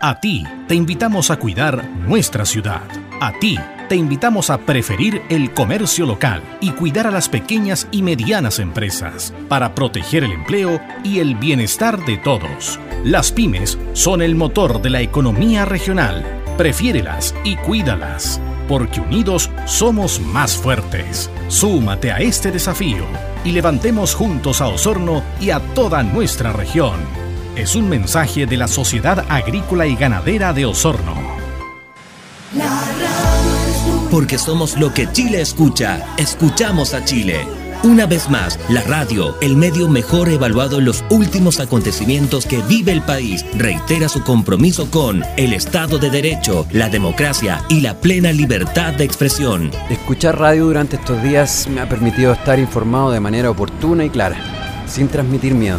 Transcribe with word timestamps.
A 0.00 0.20
ti 0.20 0.44
te 0.68 0.76
invitamos 0.76 1.32
a 1.32 1.38
cuidar 1.38 1.84
nuestra 1.84 2.44
ciudad. 2.44 2.82
A 3.20 3.32
ti 3.32 3.58
te 3.88 3.96
invitamos 3.96 4.48
a 4.48 4.58
preferir 4.58 5.22
el 5.28 5.52
comercio 5.52 6.06
local 6.06 6.40
y 6.60 6.70
cuidar 6.70 7.08
a 7.08 7.10
las 7.10 7.28
pequeñas 7.28 7.88
y 7.90 8.02
medianas 8.02 8.60
empresas 8.60 9.34
para 9.48 9.74
proteger 9.74 10.22
el 10.22 10.30
empleo 10.30 10.80
y 11.02 11.18
el 11.18 11.34
bienestar 11.34 12.04
de 12.04 12.16
todos. 12.16 12.78
Las 13.02 13.32
pymes 13.32 13.76
son 13.92 14.22
el 14.22 14.36
motor 14.36 14.80
de 14.80 14.90
la 14.90 15.00
economía 15.00 15.64
regional. 15.64 16.24
Prefiérelas 16.56 17.34
y 17.42 17.56
cuídalas, 17.56 18.40
porque 18.68 19.00
unidos 19.00 19.50
somos 19.66 20.20
más 20.20 20.56
fuertes. 20.56 21.28
Súmate 21.48 22.12
a 22.12 22.18
este 22.18 22.52
desafío 22.52 23.04
y 23.44 23.50
levantemos 23.50 24.14
juntos 24.14 24.60
a 24.60 24.68
Osorno 24.68 25.24
y 25.40 25.50
a 25.50 25.58
toda 25.74 26.04
nuestra 26.04 26.52
región 26.52 27.27
es 27.62 27.74
un 27.74 27.88
mensaje 27.88 28.46
de 28.46 28.56
la 28.56 28.68
Sociedad 28.68 29.26
Agrícola 29.28 29.86
y 29.86 29.96
Ganadera 29.96 30.52
de 30.52 30.66
Osorno. 30.66 31.14
Porque 34.10 34.38
somos 34.38 34.78
lo 34.78 34.94
que 34.94 35.10
Chile 35.12 35.40
escucha. 35.40 36.14
Escuchamos 36.16 36.94
a 36.94 37.04
Chile. 37.04 37.46
Una 37.82 38.06
vez 38.06 38.28
más, 38.28 38.58
la 38.68 38.82
radio, 38.82 39.36
el 39.40 39.56
medio 39.56 39.88
mejor 39.88 40.28
evaluado 40.28 40.78
en 40.78 40.84
los 40.84 41.04
últimos 41.10 41.60
acontecimientos 41.60 42.44
que 42.44 42.60
vive 42.62 42.90
el 42.90 43.02
país, 43.02 43.44
reitera 43.54 44.08
su 44.08 44.24
compromiso 44.24 44.90
con 44.90 45.22
el 45.36 45.52
Estado 45.52 45.98
de 45.98 46.10
Derecho, 46.10 46.66
la 46.72 46.88
democracia 46.88 47.62
y 47.68 47.80
la 47.80 48.00
plena 48.00 48.32
libertad 48.32 48.94
de 48.94 49.04
expresión. 49.04 49.70
Escuchar 49.90 50.38
radio 50.38 50.64
durante 50.64 50.96
estos 50.96 51.22
días 51.22 51.68
me 51.68 51.80
ha 51.80 51.88
permitido 51.88 52.32
estar 52.32 52.58
informado 52.58 53.12
de 53.12 53.20
manera 53.20 53.50
oportuna 53.50 54.04
y 54.04 54.10
clara, 54.10 54.84
sin 54.88 55.06
transmitir 55.06 55.54
miedo. 55.54 55.78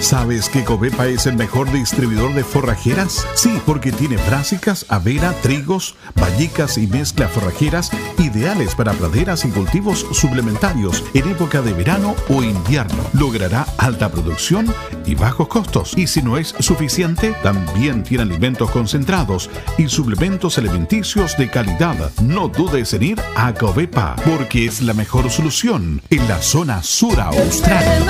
¿Sabes 0.00 0.50
que 0.50 0.64
Covepa 0.64 1.06
es 1.06 1.26
el 1.26 1.36
mejor 1.36 1.70
distribuidor 1.72 2.34
de 2.34 2.44
forrajeras? 2.44 3.26
Sí, 3.34 3.58
porque 3.64 3.92
tiene 3.92 4.16
brásicas, 4.16 4.84
avena, 4.90 5.32
trigos, 5.42 5.94
vallicas 6.20 6.76
y 6.76 6.86
mezcla 6.86 7.28
forrajeras 7.28 7.90
ideales 8.18 8.74
para 8.74 8.92
praderas 8.92 9.46
y 9.46 9.48
cultivos 9.48 10.04
suplementarios 10.12 11.02
en 11.14 11.30
época 11.30 11.62
de 11.62 11.72
verano 11.72 12.14
o 12.28 12.42
invierno. 12.42 13.02
Logrará 13.14 13.66
alta 13.78 14.10
producción 14.10 14.66
y 15.06 15.14
bajos 15.14 15.48
costos. 15.48 15.96
Y 15.96 16.06
si 16.06 16.20
no 16.20 16.36
es 16.36 16.54
suficiente, 16.58 17.34
también 17.42 18.02
tiene 18.02 18.24
alimentos 18.24 18.70
concentrados 18.70 19.48
y 19.78 19.88
suplementos 19.88 20.58
alimenticios 20.58 21.38
de 21.38 21.48
calidad. 21.48 22.12
No 22.20 22.48
dudes 22.48 22.92
en 22.92 23.02
ir 23.04 23.22
a 23.36 23.54
Covepa, 23.54 24.16
porque 24.26 24.66
es 24.66 24.82
la 24.82 24.92
mejor 24.92 25.30
solución 25.30 26.02
en 26.10 26.28
la 26.28 26.42
zona 26.42 26.82
sur 26.82 27.18
austral. 27.18 28.04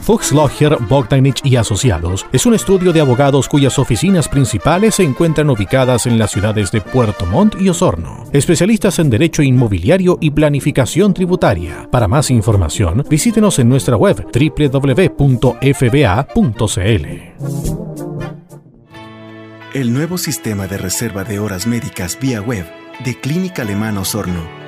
Fuchs 0.00 0.32
Logger, 0.32 0.76
Bogdanich 0.88 1.40
y 1.44 1.56
Asociados 1.56 2.26
es 2.32 2.46
un 2.46 2.54
estudio 2.54 2.92
de 2.92 3.00
abogados 3.00 3.48
cuyas 3.48 3.78
oficinas 3.78 4.28
principales 4.28 4.96
se 4.96 5.02
encuentran 5.02 5.50
ubicadas 5.50 6.06
en 6.06 6.18
las 6.18 6.30
ciudades 6.30 6.70
de 6.70 6.80
Puerto 6.80 7.26
Montt 7.26 7.60
y 7.60 7.68
Osorno. 7.68 8.24
Especialistas 8.32 8.98
en 8.98 9.10
derecho 9.10 9.42
inmobiliario 9.42 10.18
y 10.20 10.30
planificación 10.30 11.14
tributaria. 11.14 11.88
Para 11.90 12.08
más 12.08 12.30
información, 12.30 13.04
visítenos 13.08 13.58
en 13.58 13.68
nuestra 13.68 13.96
web 13.96 14.26
www.fba.cl. 14.32 15.08
El 19.74 19.92
nuevo 19.92 20.18
sistema 20.18 20.66
de 20.66 20.78
reserva 20.78 21.24
de 21.24 21.38
horas 21.38 21.66
médicas 21.66 22.18
vía 22.18 22.40
web 22.40 22.66
de 23.04 23.20
Clínica 23.20 23.62
Alemana 23.62 24.00
Osorno 24.00 24.67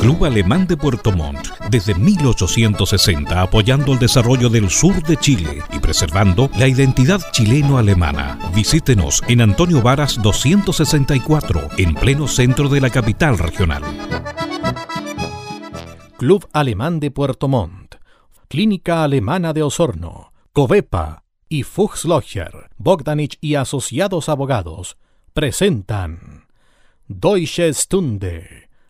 Club 0.00 0.24
Alemán 0.24 0.66
de 0.66 0.78
Puerto 0.78 1.12
Montt, 1.12 1.48
desde 1.68 1.94
1860 1.94 3.42
apoyando 3.42 3.92
el 3.92 3.98
desarrollo 3.98 4.48
del 4.48 4.70
sur 4.70 5.02
de 5.02 5.18
Chile 5.18 5.62
y 5.74 5.78
preservando 5.78 6.48
la 6.58 6.66
identidad 6.66 7.20
chileno-alemana. 7.32 8.38
Visítenos 8.54 9.22
en 9.28 9.42
Antonio 9.42 9.82
Varas 9.82 10.18
264, 10.22 11.68
en 11.76 11.94
pleno 11.94 12.26
centro 12.28 12.70
de 12.70 12.80
la 12.80 12.88
capital 12.88 13.36
regional. 13.36 13.82
Club 16.16 16.48
Alemán 16.54 16.98
de 16.98 17.10
Puerto 17.10 17.48
Montt, 17.48 17.96
Clínica 18.48 19.04
Alemana 19.04 19.52
de 19.52 19.62
Osorno, 19.62 20.32
Covepa 20.54 21.24
y 21.46 21.62
Fuchs 21.62 22.06
Logger, 22.06 22.70
Bogdanich 22.78 23.36
y 23.42 23.56
Asociados 23.56 24.30
Abogados 24.30 24.96
presentan 25.34 26.46
Deutsche 27.06 27.74
Stunde 27.74 28.59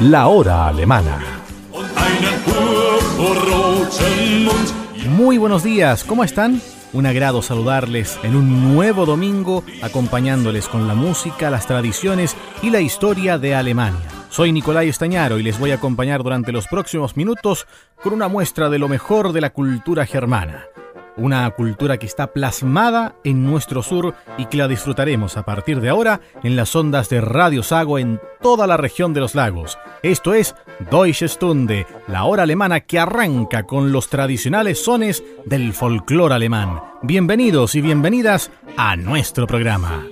la 0.00 0.26
hora 0.28 0.66
alemana. 0.66 1.20
Muy 5.08 5.38
buenos 5.38 5.62
días, 5.62 6.04
¿cómo 6.04 6.24
están? 6.24 6.60
Un 6.92 7.06
agrado 7.06 7.42
saludarles 7.42 8.18
en 8.22 8.36
un 8.36 8.74
nuevo 8.74 9.06
domingo 9.06 9.64
acompañándoles 9.82 10.68
con 10.68 10.86
la 10.86 10.94
música, 10.94 11.50
las 11.50 11.66
tradiciones 11.66 12.36
y 12.62 12.70
la 12.70 12.80
historia 12.80 13.38
de 13.38 13.54
Alemania. 13.54 14.00
Soy 14.30 14.52
Nicolai 14.52 14.88
Estañaro 14.88 15.38
y 15.38 15.42
les 15.42 15.58
voy 15.58 15.70
a 15.70 15.76
acompañar 15.76 16.22
durante 16.22 16.52
los 16.52 16.66
próximos 16.66 17.16
minutos 17.16 17.66
con 18.02 18.12
una 18.12 18.28
muestra 18.28 18.68
de 18.68 18.78
lo 18.78 18.88
mejor 18.88 19.32
de 19.32 19.40
la 19.40 19.50
cultura 19.50 20.06
germana 20.06 20.66
una 21.16 21.48
cultura 21.50 21.98
que 21.98 22.06
está 22.06 22.32
plasmada 22.32 23.14
en 23.24 23.44
nuestro 23.44 23.82
sur 23.82 24.14
y 24.38 24.46
que 24.46 24.56
la 24.56 24.68
disfrutaremos 24.68 25.36
a 25.36 25.44
partir 25.44 25.80
de 25.80 25.88
ahora 25.88 26.20
en 26.42 26.56
las 26.56 26.74
ondas 26.74 27.08
de 27.08 27.20
Radio 27.20 27.62
Sago 27.62 27.98
en 27.98 28.20
toda 28.40 28.66
la 28.66 28.76
región 28.76 29.14
de 29.14 29.20
los 29.20 29.34
lagos. 29.34 29.78
Esto 30.02 30.34
es 30.34 30.54
Deutsche 30.90 31.28
Stunde, 31.28 31.86
la 32.08 32.24
hora 32.24 32.42
alemana 32.42 32.80
que 32.80 32.98
arranca 32.98 33.64
con 33.64 33.92
los 33.92 34.08
tradicionales 34.08 34.82
sones 34.82 35.22
del 35.44 35.72
folclore 35.72 36.34
alemán. 36.34 36.82
Bienvenidos 37.02 37.74
y 37.74 37.80
bienvenidas 37.80 38.50
a 38.76 38.96
nuestro 38.96 39.46
programa. 39.46 40.06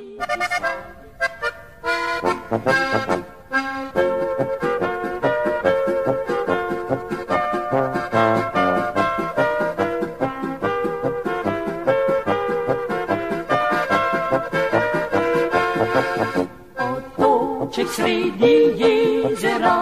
Sredi 17.94 18.54
jezera, 18.80 19.76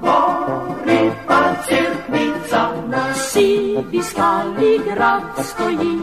gori 0.00 1.02
pa 1.26 1.42
crkvica, 1.66 2.62
na 2.88 3.04
sivi 3.14 4.02
skali 4.02 4.80
grad 4.86 5.22
stoji. 5.48 5.94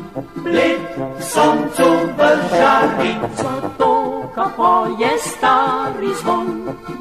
Bled 0.43 0.81
soncu 1.19 1.89
v 2.17 2.19
žari, 2.53 3.13
zatoka 3.41 4.45
poje 4.57 5.13
stari 5.17 6.11
zvon. 6.21 6.47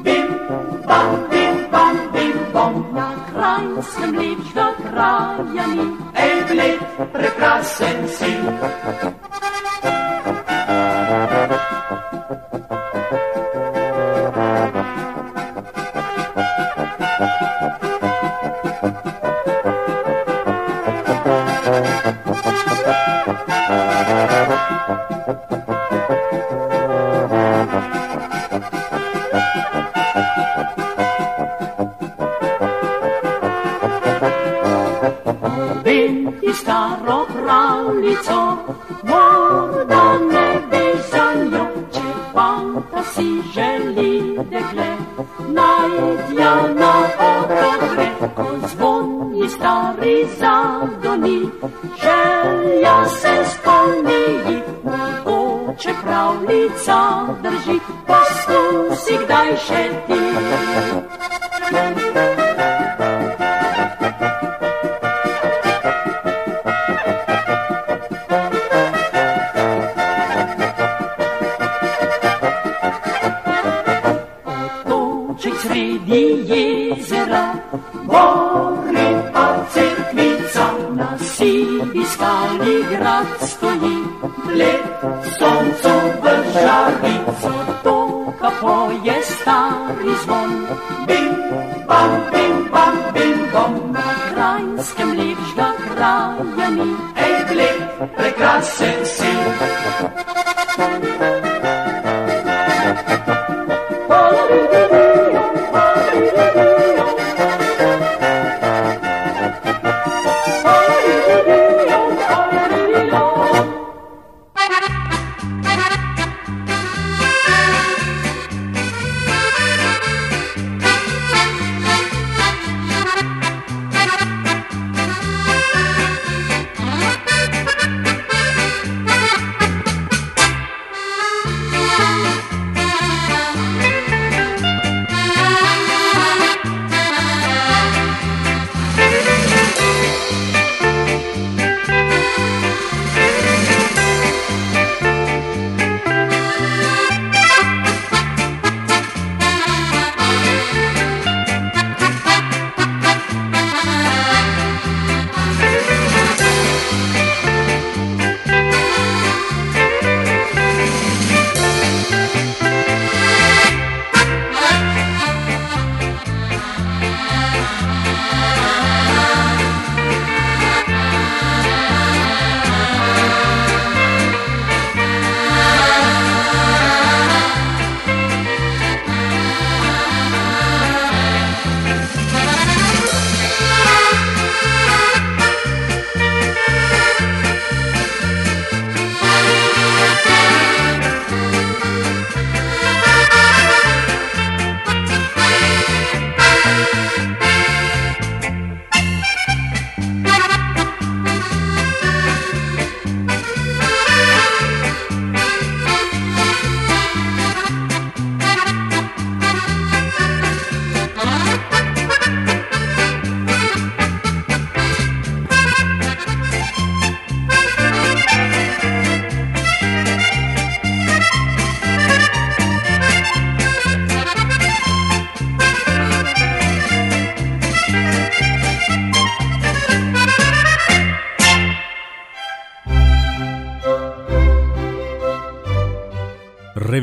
Bim, 0.03 0.29
bam, 0.87 1.11
bim, 1.29 1.55
bim, 2.13 2.37
na 2.93 3.09
krajskem 3.29 4.11
lepšega 4.17 4.67
kraja 4.81 5.65
si. 8.17 8.33
Venti 11.39 12.58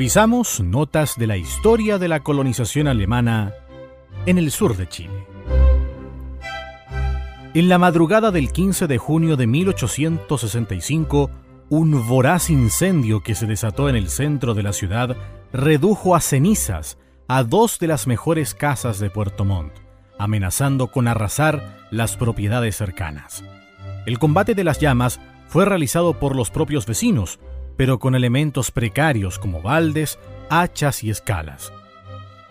Revisamos 0.06 0.60
notas 0.60 1.16
de 1.16 1.26
la 1.26 1.36
historia 1.36 1.98
de 1.98 2.06
la 2.06 2.20
colonización 2.20 2.86
alemana 2.86 3.54
en 4.24 4.38
el 4.38 4.52
sur 4.52 4.76
de 4.76 4.88
Chile. 4.88 5.26
En 7.54 7.68
la 7.68 7.78
madrugada 7.78 8.30
del 8.30 8.52
15 8.52 8.86
de 8.86 8.98
junio 8.98 9.36
de 9.36 9.48
1865, 9.48 11.28
un 11.70 12.06
voraz 12.06 12.50
incendio 12.50 13.24
que 13.24 13.34
se 13.34 13.46
desató 13.46 13.88
en 13.88 13.96
el 13.96 14.08
centro 14.08 14.54
de 14.54 14.62
la 14.62 14.72
ciudad 14.72 15.16
redujo 15.52 16.14
a 16.14 16.20
cenizas 16.20 16.98
a 17.26 17.42
dos 17.42 17.80
de 17.80 17.88
las 17.88 18.06
mejores 18.06 18.54
casas 18.54 19.00
de 19.00 19.10
Puerto 19.10 19.44
Montt, 19.44 19.72
amenazando 20.20 20.86
con 20.86 21.08
arrasar 21.08 21.80
las 21.90 22.16
propiedades 22.16 22.76
cercanas. 22.76 23.42
El 24.06 24.20
combate 24.20 24.54
de 24.54 24.62
las 24.62 24.78
llamas 24.78 25.18
fue 25.48 25.64
realizado 25.64 26.20
por 26.20 26.36
los 26.36 26.50
propios 26.50 26.86
vecinos, 26.86 27.40
pero 27.76 27.98
con 27.98 28.14
elementos 28.14 28.70
precarios 28.70 29.38
como 29.38 29.62
baldes, 29.62 30.18
hachas 30.48 31.04
y 31.04 31.10
escalas. 31.10 31.72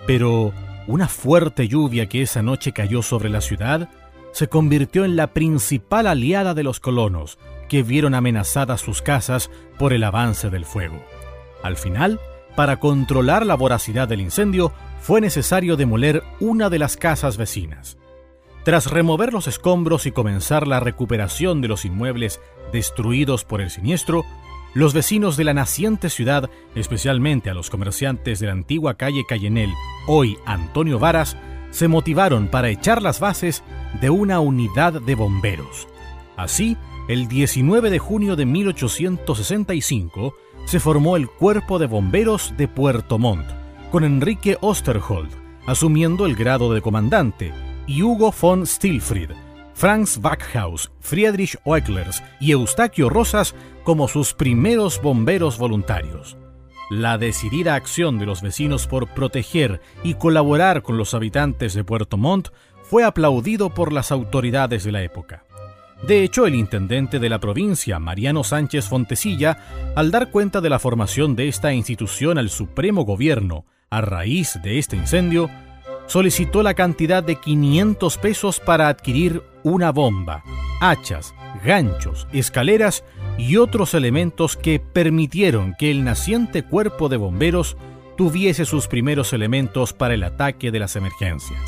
Pero 0.05 0.53
una 0.87 1.07
fuerte 1.07 1.67
lluvia 1.67 2.07
que 2.07 2.21
esa 2.21 2.41
noche 2.41 2.71
cayó 2.71 3.01
sobre 3.01 3.29
la 3.29 3.41
ciudad 3.41 3.89
se 4.31 4.49
convirtió 4.49 5.05
en 5.05 5.15
la 5.15 5.27
principal 5.27 6.07
aliada 6.07 6.53
de 6.53 6.63
los 6.63 6.79
colonos, 6.79 7.39
que 7.69 7.83
vieron 7.83 8.13
amenazadas 8.13 8.81
sus 8.81 9.01
casas 9.01 9.49
por 9.79 9.93
el 9.93 10.03
avance 10.03 10.49
del 10.49 10.65
fuego. 10.65 11.01
Al 11.63 11.77
final, 11.77 12.19
para 12.55 12.79
controlar 12.79 13.45
la 13.45 13.55
voracidad 13.55 14.07
del 14.07 14.21
incendio, 14.21 14.73
fue 14.99 15.21
necesario 15.21 15.77
demoler 15.77 16.21
una 16.39 16.69
de 16.69 16.79
las 16.79 16.97
casas 16.97 17.37
vecinas. 17.37 17.97
Tras 18.63 18.91
remover 18.91 19.31
los 19.31 19.47
escombros 19.47 20.05
y 20.05 20.11
comenzar 20.11 20.67
la 20.67 20.79
recuperación 20.79 21.61
de 21.61 21.67
los 21.67 21.85
inmuebles 21.85 22.41
destruidos 22.73 23.45
por 23.45 23.61
el 23.61 23.69
siniestro, 23.69 24.25
los 24.75 24.93
vecinos 24.93 25.37
de 25.37 25.45
la 25.45 25.55
naciente 25.55 26.11
ciudad, 26.11 26.49
especialmente 26.75 27.49
a 27.49 27.55
los 27.55 27.71
comerciantes 27.71 28.39
de 28.39 28.45
la 28.45 28.51
antigua 28.51 28.93
calle 28.93 29.25
Cayenel, 29.27 29.71
hoy 30.05 30.37
Antonio 30.45 30.99
Varas, 30.99 31.35
se 31.71 31.87
motivaron 31.87 32.49
para 32.49 32.69
echar 32.69 33.01
las 33.01 33.19
bases 33.19 33.63
de 33.99 34.11
una 34.11 34.39
unidad 34.39 35.01
de 35.01 35.15
bomberos. 35.15 35.87
Así, 36.37 36.77
el 37.07 37.27
19 37.27 37.89
de 37.89 37.99
junio 37.99 38.35
de 38.35 38.45
1865 38.45 40.35
se 40.65 40.79
formó 40.79 41.15
el 41.17 41.27
Cuerpo 41.27 41.79
de 41.79 41.87
Bomberos 41.87 42.53
de 42.55 42.67
Puerto 42.67 43.17
Montt, 43.17 43.47
con 43.91 44.03
Enrique 44.03 44.57
Osterhold 44.61 45.45
asumiendo 45.65 46.25
el 46.25 46.35
grado 46.35 46.73
de 46.73 46.81
comandante 46.81 47.51
y 47.87 48.03
Hugo 48.03 48.33
von 48.39 48.65
Stilfried, 48.65 49.31
Franz 49.73 50.19
Backhaus, 50.19 50.91
Friedrich 50.99 51.57
Oecklers 51.63 52.23
y 52.39 52.51
Eustaquio 52.51 53.09
Rosas 53.09 53.55
como 53.85 54.09
sus 54.09 54.33
primeros 54.33 55.01
bomberos 55.01 55.57
voluntarios. 55.57 56.35
La 56.89 57.17
decidida 57.17 57.75
acción 57.75 58.19
de 58.19 58.25
los 58.25 58.41
vecinos 58.41 58.87
por 58.87 59.07
proteger 59.07 59.79
y 60.03 60.15
colaborar 60.15 60.81
con 60.81 60.97
los 60.97 61.13
habitantes 61.13 61.73
de 61.73 61.83
Puerto 61.83 62.17
Montt 62.17 62.49
fue 62.83 63.03
aplaudido 63.03 63.69
por 63.69 63.93
las 63.93 64.11
autoridades 64.11 64.83
de 64.83 64.91
la 64.91 65.01
época. 65.01 65.45
De 66.05 66.23
hecho, 66.23 66.45
el 66.45 66.55
intendente 66.55 67.19
de 67.19 67.29
la 67.29 67.39
provincia, 67.39 67.99
Mariano 67.99 68.43
Sánchez 68.43 68.89
Fontecilla, 68.89 69.93
al 69.95 70.11
dar 70.11 70.29
cuenta 70.29 70.61
de 70.61 70.69
la 70.69 70.77
formación 70.77 71.35
de 71.35 71.47
esta 71.47 71.73
institución 71.73 72.37
al 72.37 72.49
Supremo 72.49 73.05
Gobierno 73.05 73.65
a 73.89 74.01
raíz 74.01 74.59
de 74.61 74.77
este 74.77 74.95
incendio, 74.95 75.49
solicitó 76.07 76.63
la 76.63 76.73
cantidad 76.73 77.23
de 77.23 77.37
500 77.37 78.17
pesos 78.17 78.59
para 78.59 78.89
adquirir 78.89 79.41
una 79.63 79.91
bomba, 79.91 80.43
hachas, 80.81 81.33
ganchos, 81.63 82.27
escaleras 82.31 83.03
y 83.37 83.57
otros 83.57 83.93
elementos 83.93 84.55
que 84.55 84.79
permitieron 84.79 85.75
que 85.77 85.91
el 85.91 86.03
naciente 86.03 86.63
cuerpo 86.63 87.09
de 87.09 87.17
bomberos 87.17 87.77
tuviese 88.15 88.65
sus 88.65 88.87
primeros 88.87 89.33
elementos 89.33 89.93
para 89.93 90.13
el 90.13 90.23
ataque 90.23 90.71
de 90.71 90.79
las 90.79 90.95
emergencias. 90.95 91.59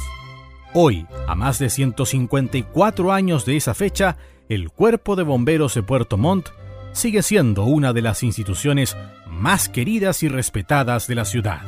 Hoy, 0.73 1.05
a 1.27 1.35
más 1.35 1.59
de 1.59 1.69
154 1.69 3.11
años 3.11 3.45
de 3.45 3.57
esa 3.57 3.73
fecha, 3.73 4.17
el 4.47 4.69
Cuerpo 4.69 5.15
de 5.15 5.23
Bomberos 5.23 5.73
de 5.73 5.83
Puerto 5.83 6.17
Montt 6.17 6.49
sigue 6.93 7.21
siendo 7.21 7.63
una 7.63 7.93
de 7.93 8.01
las 8.01 8.23
instituciones 8.23 8.95
más 9.29 9.69
queridas 9.69 10.23
y 10.23 10.29
respetadas 10.29 11.07
de 11.07 11.15
la 11.15 11.25
ciudad. 11.25 11.61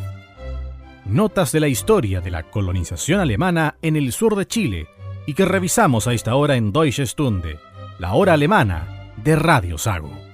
Notas 1.05 1.51
de 1.51 1.59
la 1.59 1.67
historia 1.67 2.21
de 2.21 2.31
la 2.31 2.43
colonización 2.43 3.19
alemana 3.19 3.75
en 3.81 3.95
el 3.95 4.11
sur 4.11 4.35
de 4.35 4.45
Chile 4.45 4.87
y 5.25 5.33
que 5.33 5.45
revisamos 5.45 6.07
a 6.07 6.13
esta 6.13 6.35
hora 6.35 6.55
en 6.55 6.71
Deutsche 6.71 7.05
Stunde, 7.05 7.59
la 7.99 8.13
hora 8.13 8.33
alemana 8.33 8.98
de 9.23 9.35
Radio 9.35 9.77
Sago. 9.77 10.28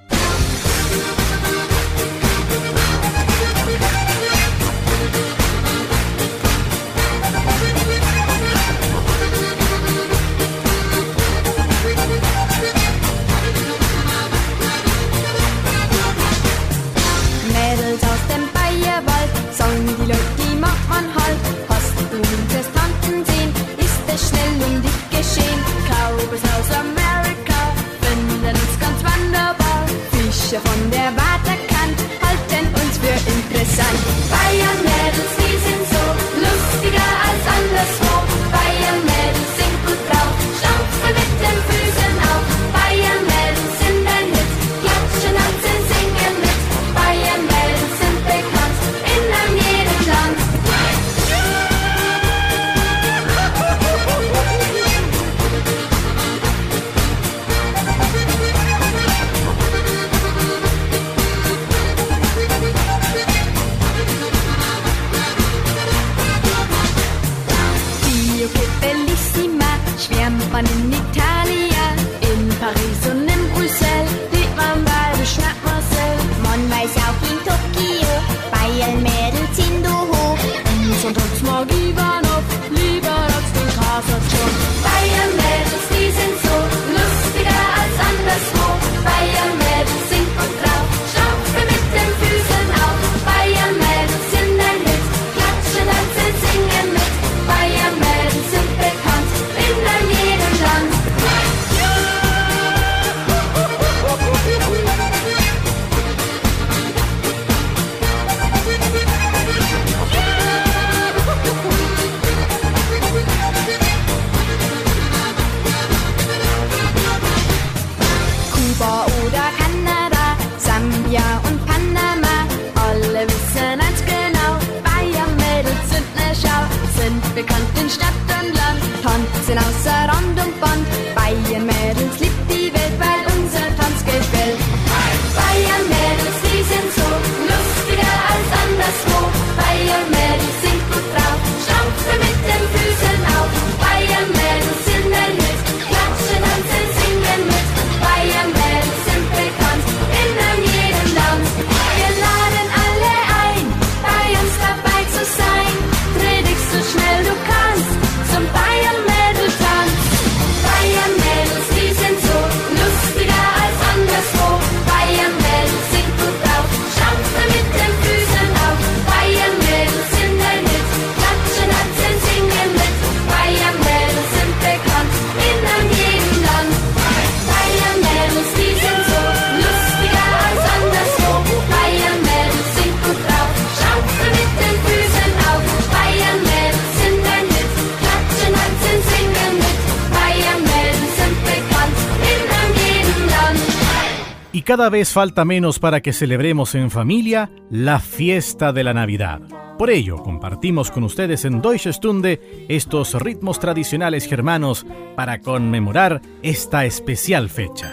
Cada 194.75 194.89
vez 194.89 195.13
falta 195.13 195.45
menos 195.45 195.79
para 195.79 196.01
que 196.01 196.11
celebremos 196.11 196.75
en 196.75 196.91
familia 196.91 197.49
la 197.69 198.01
fiesta 198.01 198.73
de 198.73 198.83
la 198.83 198.93
Navidad. 198.93 199.39
Por 199.77 199.89
ello, 199.89 200.17
compartimos 200.17 200.91
con 200.91 201.05
ustedes 201.05 201.45
en 201.45 201.61
Deutsche 201.61 201.93
Stunde 201.93 202.65
estos 202.67 203.13
ritmos 203.13 203.57
tradicionales 203.57 204.27
germanos 204.27 204.85
para 205.15 205.39
conmemorar 205.39 206.21
esta 206.41 206.83
especial 206.83 207.47
fecha. 207.47 207.89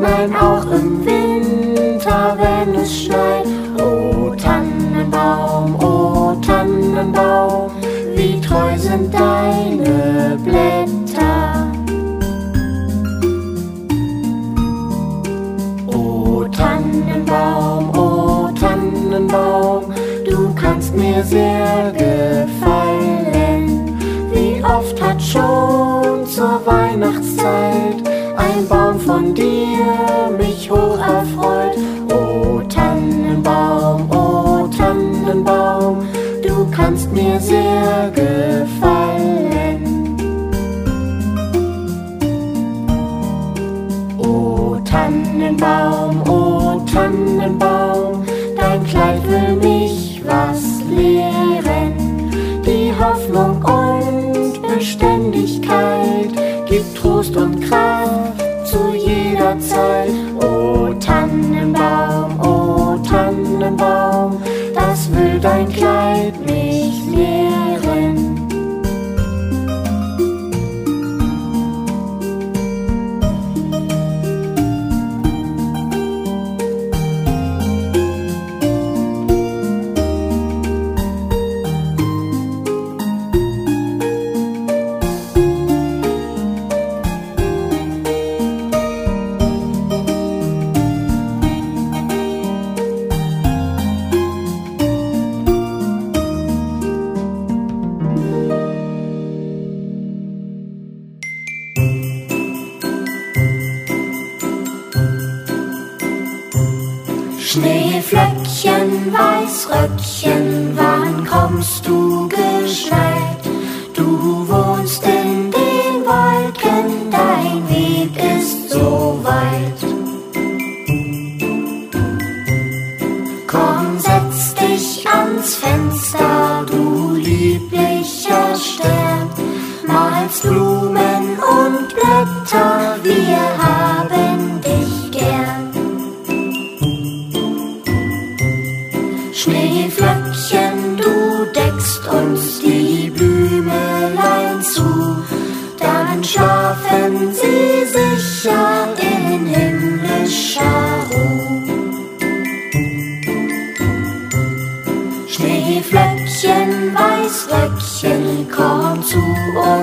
Nein 0.00 0.34
auch 0.36 0.64
im 0.70 1.04
Winter, 1.04 2.36
wenn 2.38 2.74
es 2.74 3.04
schneit. 3.04 3.46
O 3.80 4.34
Tannenbaum, 4.34 5.74
o 5.76 6.34
Tannenbaum, 6.46 7.70
wie 8.14 8.40
treu 8.40 8.76
sind 8.76 9.12
deine 9.12 10.38
Blätter. 10.44 11.72
O 15.86 16.44
Tannenbaum, 16.44 17.90
o 17.96 18.50
Tannenbaum, 18.58 19.84
du 20.28 20.54
kannst 20.54 20.94
mir 20.94 21.24
sehr 21.24 21.92
gefallen. 21.92 23.98
Wie 24.32 24.62
oft 24.64 25.02
hat 25.02 25.20
schon 25.20 26.26
zur 26.26 26.60
Weihnachtszeit 26.64 28.11
von 29.12 29.34
dir 29.34 30.30
mich 30.38 30.70
hoch 30.70 30.98
erfreut. 30.98 31.76
O 32.10 32.62
Tannenbaum, 32.68 34.10
o 34.10 34.66
Tannenbaum, 34.68 35.98
du 36.42 36.66
kannst 36.70 37.12
mir 37.12 37.38
sehr 37.38 38.10
gefallen. 38.14 39.80
O 44.18 44.78
Tannenbaum, 44.84 46.22
o 46.28 46.80
Tannenbaum, 46.92 48.24
dein 48.56 48.82
Kleid 48.84 49.22
will 49.28 49.56
mich 49.56 50.22
was 50.24 50.62
lehren. 50.88 51.94
Die 52.64 52.92
Hoffnung 52.98 53.62
und 53.62 54.62
Beständigkeit 54.62 56.32
gibt 56.66 56.96
Trost 56.96 57.36
und 57.36 57.60
Kraft 57.60 58.41
Zeit. 59.62 60.10
O 60.42 60.92
Tannenbaum, 60.94 62.38
o 62.40 62.98
Tannenbaum, 62.98 64.42
das 64.74 65.08
will 65.10 65.38
dein 65.40 65.68
Kleid 65.68 66.34
mich 66.44 66.91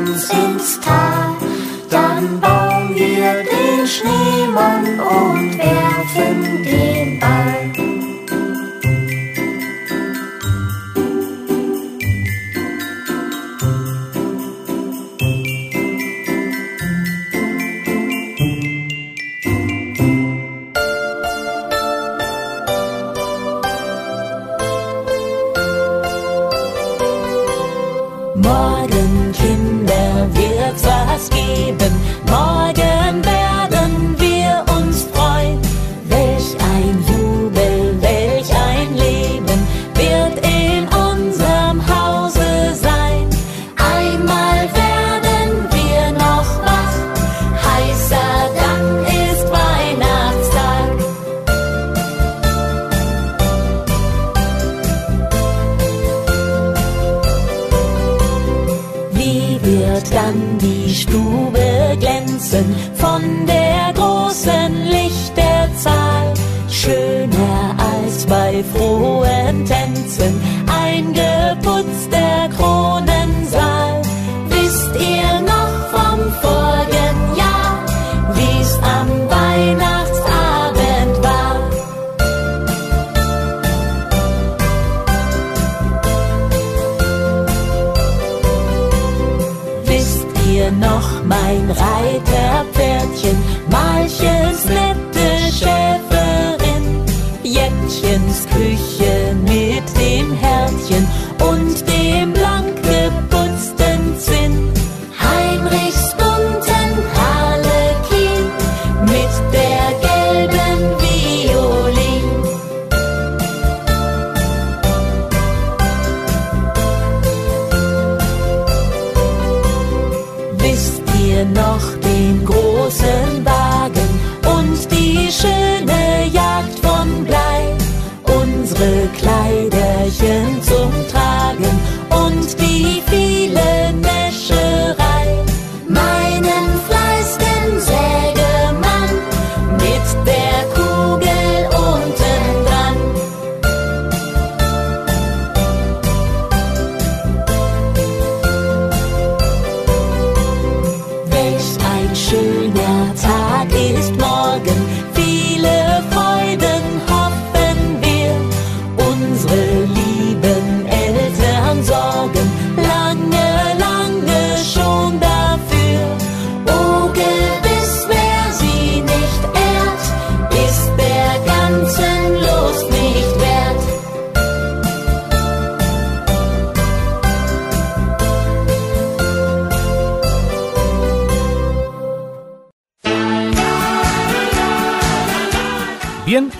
uns 0.09 0.29
ins 0.29 0.79
Tal, 0.79 1.35
dann 1.89 2.39
bauen 2.39 2.95
wir 2.95 3.43
den 3.43 3.87
Schneemann 3.87 4.99
und 4.99 5.57
werfen 5.57 6.63
den 6.63 7.19
Ball. 7.19 7.58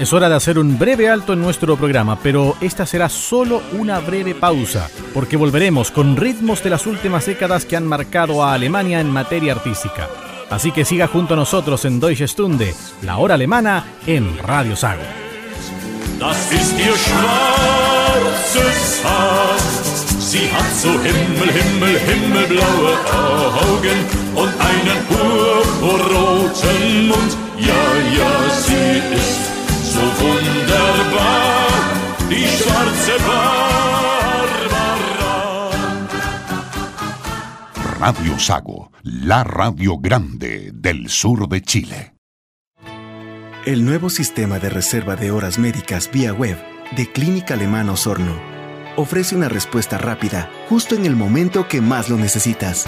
Es 0.09 0.13
hora 0.13 0.27
de 0.27 0.33
hacer 0.33 0.57
un 0.57 0.79
breve 0.79 1.07
alto 1.07 1.33
en 1.33 1.39
nuestro 1.39 1.77
programa, 1.77 2.17
pero 2.17 2.55
esta 2.61 2.87
será 2.87 3.09
solo 3.09 3.61
una 3.73 3.99
breve 3.99 4.33
pausa, 4.33 4.89
porque 5.13 5.37
volveremos 5.37 5.91
con 5.91 6.17
ritmos 6.17 6.63
de 6.63 6.71
las 6.71 6.87
últimas 6.87 7.27
décadas 7.27 7.63
que 7.63 7.75
han 7.75 7.85
marcado 7.85 8.43
a 8.43 8.53
Alemania 8.53 9.01
en 9.01 9.11
materia 9.11 9.53
artística. 9.53 10.09
Así 10.49 10.71
que 10.71 10.83
siga 10.83 11.05
junto 11.05 11.35
a 11.35 11.37
nosotros 11.37 11.85
en 11.85 11.99
Deutsche 11.99 12.27
Stunde, 12.27 12.73
la 13.03 13.17
hora 13.17 13.35
alemana 13.35 13.85
en 14.07 14.35
Radio 14.39 14.75
Sago. 14.75 15.03
Das 16.17 16.51
ist 16.51 16.75
ihr 16.79 16.97
schwarzes 16.97 19.03
Haar. 19.03 19.59
Sie 20.19 20.51
hat 20.51 20.73
so 20.75 20.89
Himmel, 20.89 21.51
Himmel, 21.53 21.99
himmelblaue 21.99 22.97
Augen 23.13 24.07
und 24.33 24.59
einen 24.69 25.05
purpurroten 25.07 27.09
Mund. 27.09 27.37
Ja, 27.59 27.83
ja, 28.17 28.49
sie 28.49 29.03
ist 29.15 29.48
Radio 37.99 38.39
Sago, 38.39 38.93
la 39.03 39.43
radio 39.43 39.97
grande 39.97 40.71
del 40.73 41.09
sur 41.09 41.49
de 41.49 41.61
Chile. 41.61 42.13
El 43.65 43.83
nuevo 43.83 44.09
sistema 44.09 44.57
de 44.57 44.69
reserva 44.69 45.17
de 45.17 45.31
horas 45.31 45.59
médicas 45.59 46.09
vía 46.09 46.31
web 46.31 46.57
de 46.95 47.11
Clínica 47.11 47.55
Alemana 47.55 47.91
Osorno 47.91 48.39
ofrece 48.95 49.35
una 49.35 49.49
respuesta 49.49 49.97
rápida 49.97 50.49
justo 50.69 50.95
en 50.95 51.05
el 51.05 51.17
momento 51.17 51.67
que 51.67 51.81
más 51.81 52.09
lo 52.09 52.15
necesitas. 52.15 52.85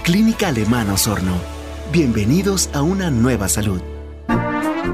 Clínica 0.02 0.48
Alemana 0.48 0.94
Osorno. 0.94 1.38
Bienvenidos 1.92 2.70
a 2.72 2.82
una 2.82 3.10
nueva 3.10 3.48
salud. 3.48 3.95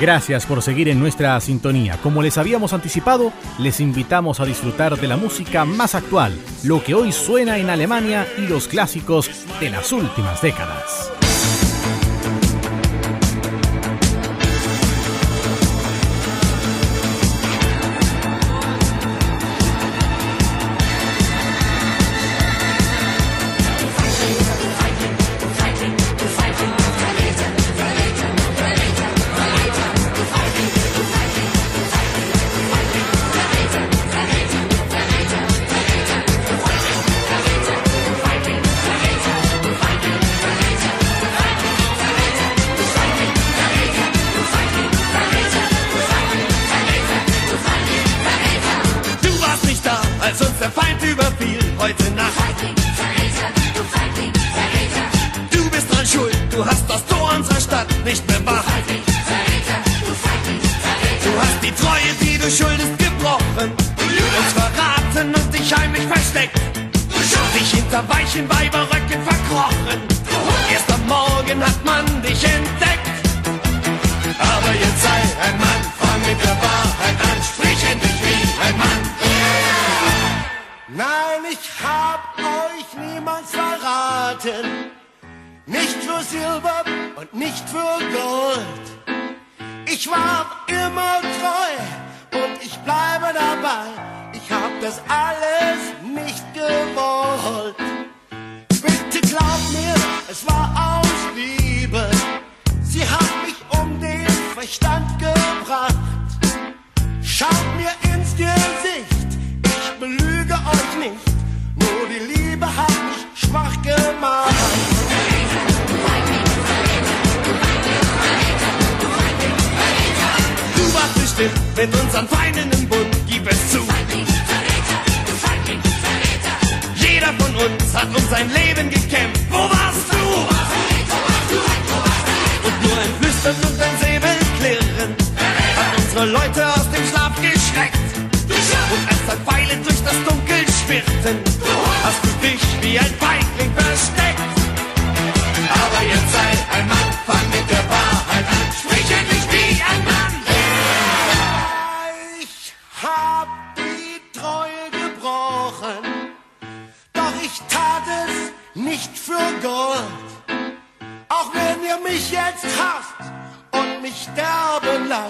Gracias 0.00 0.44
por 0.44 0.60
seguir 0.60 0.88
en 0.88 1.00
nuestra 1.00 1.40
sintonía. 1.40 1.98
Como 2.02 2.22
les 2.22 2.36
habíamos 2.36 2.74
anticipado, 2.74 3.32
les 3.58 3.80
invitamos 3.80 4.40
a 4.40 4.44
disfrutar 4.44 4.98
de 4.98 5.08
la 5.08 5.16
música 5.16 5.64
más 5.64 5.94
actual, 5.94 6.38
lo 6.64 6.84
que 6.84 6.94
hoy 6.94 7.12
suena 7.12 7.56
en 7.56 7.70
Alemania 7.70 8.26
y 8.36 8.42
los 8.42 8.68
clásicos 8.68 9.30
de 9.58 9.70
las 9.70 9.92
últimas 9.92 10.42
décadas. 10.42 11.15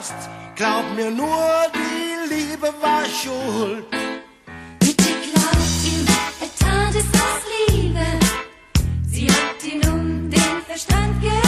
hast. 0.06 0.30
Glaub 0.54 0.84
mir 0.94 1.10
nur, 1.10 1.66
die 1.74 2.34
Liebe 2.34 2.72
war 2.80 3.04
schuld. 3.04 3.84
Bitte 4.78 5.10
glaubt 5.26 5.82
ihm, 5.84 6.06
er 6.40 6.50
tat 6.58 6.94
es 6.94 7.20
aus 7.20 7.42
Liebe. 7.68 8.06
Sie 9.06 9.26
hat 9.26 9.62
ihn 9.64 9.82
um 9.88 10.30
den 10.30 10.62
Verstand 10.66 11.20
gebracht. 11.20 11.45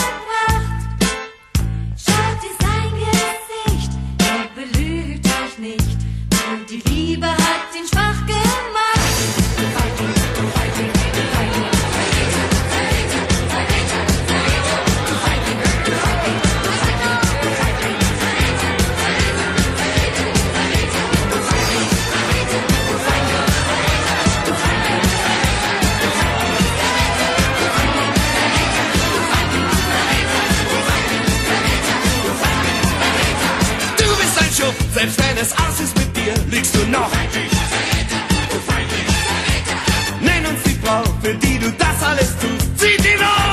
für 41.28 41.34
die 41.34 41.58
du 41.58 41.70
das 41.72 42.02
alles 42.02 42.34
tust. 42.38 42.78
Sieh 42.78 42.96
die 42.96 43.18
Welt! 43.18 43.47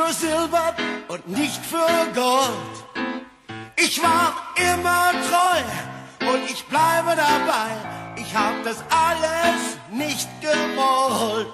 für 0.00 0.12
Silber 0.12 0.74
und 1.08 1.28
nicht 1.28 1.60
für 1.64 2.12
Gold. 2.14 3.24
Ich 3.76 4.02
war 4.02 4.34
immer 4.56 5.12
treu 5.28 6.30
und 6.32 6.50
ich 6.50 6.64
bleibe 6.66 7.16
dabei. 7.16 7.70
Ich 8.16 8.34
hab 8.34 8.62
das 8.64 8.82
alles 8.90 9.78
nicht 9.90 10.28
gewollt. 10.40 11.52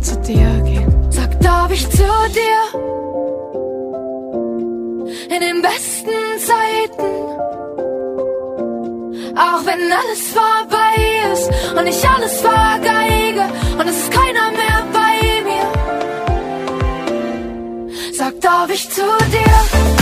zu 0.00 0.16
dir 0.20 0.60
gehen. 0.64 1.06
Sag, 1.10 1.38
darf 1.40 1.70
ich 1.70 1.88
zu 1.90 2.04
dir? 2.38 2.60
In 5.34 5.40
den 5.40 5.62
besten 5.62 6.10
Zeiten. 6.38 7.10
Auch 9.36 9.64
wenn 9.64 9.92
alles 9.92 10.32
vorbei 10.32 10.94
ist 11.32 11.50
und 11.76 11.86
ich 11.86 12.08
alles 12.08 12.40
vergeige 12.40 13.44
und 13.78 13.88
es 13.88 13.96
ist 13.96 14.10
keiner 14.10 14.50
mehr 14.50 14.82
bei 14.92 15.42
mir. 15.48 15.68
Sag, 18.12 18.40
darf 18.40 18.70
ich 18.70 18.88
zu 18.90 19.02
dir? 19.30 19.99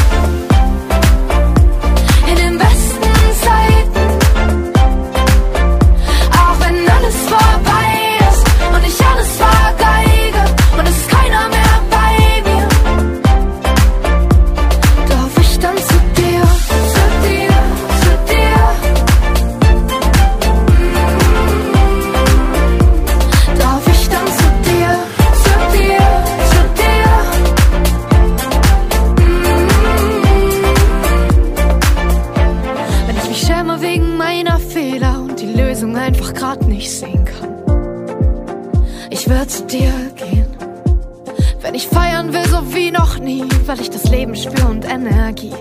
weil 43.68 43.80
ich 43.82 43.90
das 43.90 44.04
Leben 44.04 44.34
spüre 44.34 44.66
und 44.68 44.84
Energie. 44.86 45.52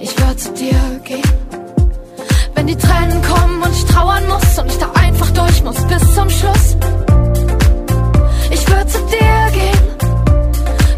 Ich 0.00 0.18
würde 0.18 0.36
zu 0.36 0.52
dir 0.52 1.00
gehen, 1.04 1.22
wenn 2.54 2.66
die 2.66 2.76
Tränen 2.76 3.22
kommen 3.22 3.62
und 3.62 3.72
ich 3.72 3.84
trauern 3.84 4.26
muss 4.26 4.58
und 4.58 4.66
ich 4.66 4.78
da 4.78 4.90
einfach 4.92 5.30
durch 5.30 5.62
muss 5.62 5.76
bis 5.86 6.14
zum 6.14 6.28
Schluss. 6.28 6.76
Ich 8.50 8.68
würde 8.68 8.86
zu 8.86 8.98
dir 9.06 9.50
gehen, 9.52 9.78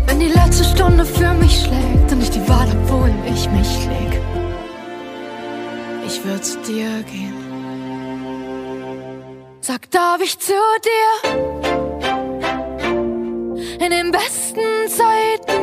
wenn 0.06 0.18
die 0.18 0.28
letzte 0.28 0.64
Stunde 0.64 1.04
für 1.04 1.34
mich 1.34 1.60
schlägt 1.60 2.12
und 2.12 2.22
ich 2.22 2.30
die 2.30 2.48
Wahl 2.48 2.68
hab, 2.70 2.90
wohin 2.90 3.18
ich 3.26 3.50
mich 3.50 3.86
leg. 3.86 4.20
Ich 6.06 6.24
würde 6.24 6.40
zu 6.40 6.58
dir 6.62 7.02
gehen. 7.02 7.34
Sag, 9.60 9.90
darf 9.90 10.22
ich 10.22 10.38
zu 10.38 10.54
dir? 10.84 11.81
In 13.84 13.90
den 13.90 14.12
besten 14.12 14.60
Zeiten. 14.96 15.60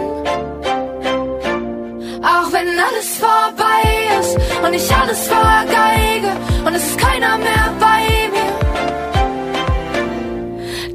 Auch 2.21 2.51
wenn 2.51 2.67
alles 2.67 3.17
vorbei 3.17 3.81
ist 4.19 4.35
und 4.61 4.73
ich 4.73 4.93
alles 4.93 5.25
vergeige 5.25 6.35
und 6.65 6.75
es 6.75 6.83
ist 6.83 6.97
keiner 6.97 7.37
mehr 7.37 7.73
bei 7.79 8.29
mir. 8.33 8.53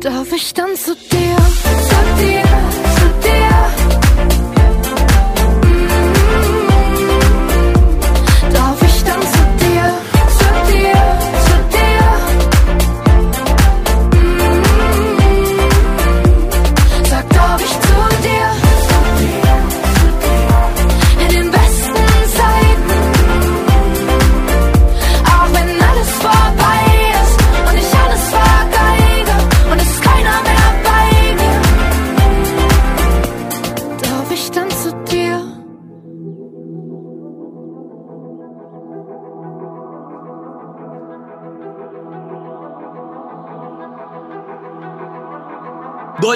Darf 0.01 0.33
ich 0.33 0.53
dann 0.53 0.77
zu 0.77 0.95
dir, 0.95 1.37
zu 1.89 1.97
dir? 2.23 2.74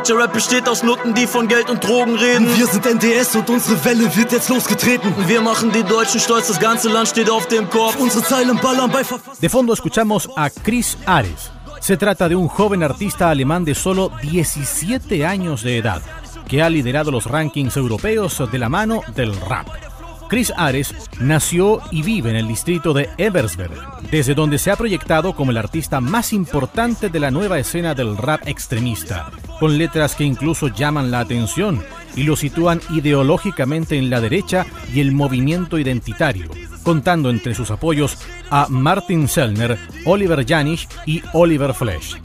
Deutscher 0.08 0.22
Rap 0.22 0.32
besteht 0.32 0.66
aus 0.70 0.82
Nutten, 0.82 1.12
die 1.12 1.26
von 1.26 1.48
Geld 1.48 1.68
und 1.68 1.86
Drogen 1.86 2.16
reden. 2.16 2.48
Wir 2.56 2.66
sind 2.66 2.86
NDS 2.86 3.36
und 3.36 3.50
unsere 3.50 3.84
Welle 3.84 4.16
wird 4.16 4.32
jetzt 4.32 4.48
losgetreten. 4.48 5.12
Wir 5.26 5.42
machen 5.42 5.70
die 5.70 5.82
Deutschen 5.82 6.18
stolz, 6.18 6.48
das 6.48 6.58
ganze 6.58 6.88
Land 6.88 7.08
steht 7.08 7.28
auf 7.28 7.46
dem 7.46 7.68
Kopf. 7.68 7.96
Unsere 7.96 8.24
Zeilen 8.24 8.56
ballern 8.56 8.90
bei 8.90 9.04
Verfassung. 9.04 9.38
De 9.38 9.50
fondo 9.50 9.74
escuchamos 9.74 10.26
a 10.34 10.48
Chris 10.48 10.96
Ares. 11.04 11.50
Se 11.80 11.98
trata 11.98 12.26
de 12.26 12.36
un 12.36 12.48
joven 12.48 12.82
artista 12.82 13.28
alemán 13.28 13.66
de 13.66 13.74
solo 13.74 14.10
17 14.22 15.26
años 15.26 15.62
de 15.62 15.76
edad, 15.76 16.00
que 16.48 16.62
ha 16.62 16.70
liderado 16.70 17.10
los 17.10 17.26
rankings 17.26 17.76
europeos 17.76 18.42
de 18.50 18.58
la 18.58 18.70
mano 18.70 19.02
del 19.14 19.38
rap. 19.38 19.66
Chris 20.28 20.52
Ares 20.56 20.94
nació 21.20 21.80
y 21.90 22.02
vive 22.02 22.30
en 22.30 22.36
el 22.36 22.46
distrito 22.46 22.92
de 22.92 23.08
Eversberg, 23.16 23.72
desde 24.10 24.34
donde 24.34 24.58
se 24.58 24.70
ha 24.70 24.76
proyectado 24.76 25.34
como 25.34 25.50
el 25.50 25.56
artista 25.56 26.00
más 26.00 26.32
importante 26.32 27.08
de 27.08 27.18
la 27.18 27.30
nueva 27.30 27.58
escena 27.58 27.94
del 27.94 28.16
rap 28.16 28.46
extremista, 28.46 29.30
con 29.58 29.78
letras 29.78 30.14
que 30.14 30.24
incluso 30.24 30.68
llaman 30.68 31.10
la 31.10 31.20
atención 31.20 31.82
y 32.14 32.24
lo 32.24 32.36
sitúan 32.36 32.80
ideológicamente 32.90 33.96
en 33.96 34.10
la 34.10 34.20
derecha 34.20 34.66
y 34.92 35.00
el 35.00 35.12
movimiento 35.12 35.78
identitario, 35.78 36.50
contando 36.82 37.30
entre 37.30 37.54
sus 37.54 37.70
apoyos 37.70 38.18
a 38.50 38.66
Martin 38.68 39.28
Sellner, 39.28 39.78
Oliver 40.04 40.44
Janich 40.46 40.88
y 41.06 41.22
Oliver 41.32 41.72
Flesch. 41.72 42.16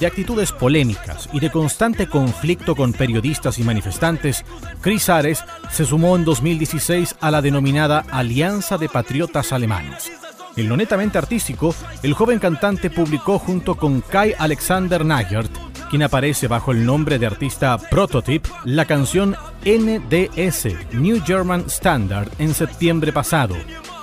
De 0.00 0.06
actitudes 0.06 0.50
polémicas 0.50 1.28
y 1.30 1.40
de 1.40 1.50
constante 1.50 2.06
conflicto 2.06 2.74
con 2.74 2.94
periodistas 2.94 3.58
y 3.58 3.62
manifestantes, 3.62 4.46
Chris 4.80 5.10
Ares 5.10 5.44
se 5.70 5.84
sumó 5.84 6.16
en 6.16 6.24
2016 6.24 7.16
a 7.20 7.30
la 7.30 7.42
denominada 7.42 8.06
Alianza 8.10 8.78
de 8.78 8.88
Patriotas 8.88 9.52
Alemanes. 9.52 10.10
En 10.56 10.70
lo 10.70 10.76
netamente 10.78 11.18
artístico, 11.18 11.74
el 12.02 12.14
joven 12.14 12.38
cantante 12.38 12.88
publicó 12.88 13.38
junto 13.38 13.76
con 13.76 14.00
Kai 14.00 14.34
Alexander 14.38 15.04
Nagert, 15.04 15.52
quien 15.90 16.02
aparece 16.02 16.48
bajo 16.48 16.72
el 16.72 16.86
nombre 16.86 17.18
de 17.18 17.26
artista 17.26 17.76
Prototype, 17.76 18.48
la 18.64 18.86
canción 18.86 19.36
NDS, 19.66 20.94
New 20.94 21.22
German 21.26 21.64
Standard, 21.66 22.30
en 22.38 22.54
septiembre 22.54 23.12
pasado, 23.12 23.54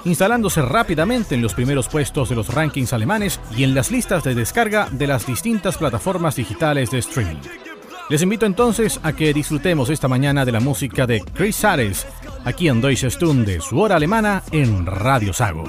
instalándose 0.06 0.62
rápidamente 0.62 1.36
en 1.36 1.42
los 1.42 1.54
primeros 1.54 1.88
puestos 1.88 2.30
de 2.30 2.36
los 2.36 2.54
rankings 2.54 2.94
alemanes 2.94 3.40
y 3.56 3.64
en 3.64 3.76
las 3.76 3.92
listas 3.92 4.24
de 4.24 4.36
descarga 4.36 4.90
de 4.92 5.08
las 5.08 5.26
distintas 5.26 5.78
plataformas 5.78 6.36
digitales 6.36 6.92
de 6.92 7.00
streaming. 7.00 7.38
Les 8.10 8.22
invito 8.22 8.46
entonces 8.46 9.00
a 9.04 9.14
que 9.14 9.34
disfrutemos 9.34 9.90
esta 9.90 10.08
mañana 10.08 10.46
de 10.46 10.54
la 10.54 10.62
música 10.62 11.06
de 11.06 11.22
Chris 11.22 11.66
Ares, 11.66 12.08
aquí 12.46 12.70
en 12.70 12.80
Deutsche 12.80 13.10
Stunde, 13.10 13.60
su 13.60 13.80
hora 13.80 13.98
alemana 13.98 14.44
en 14.52 14.86
Radio 14.86 15.34
Sago. 15.34 15.66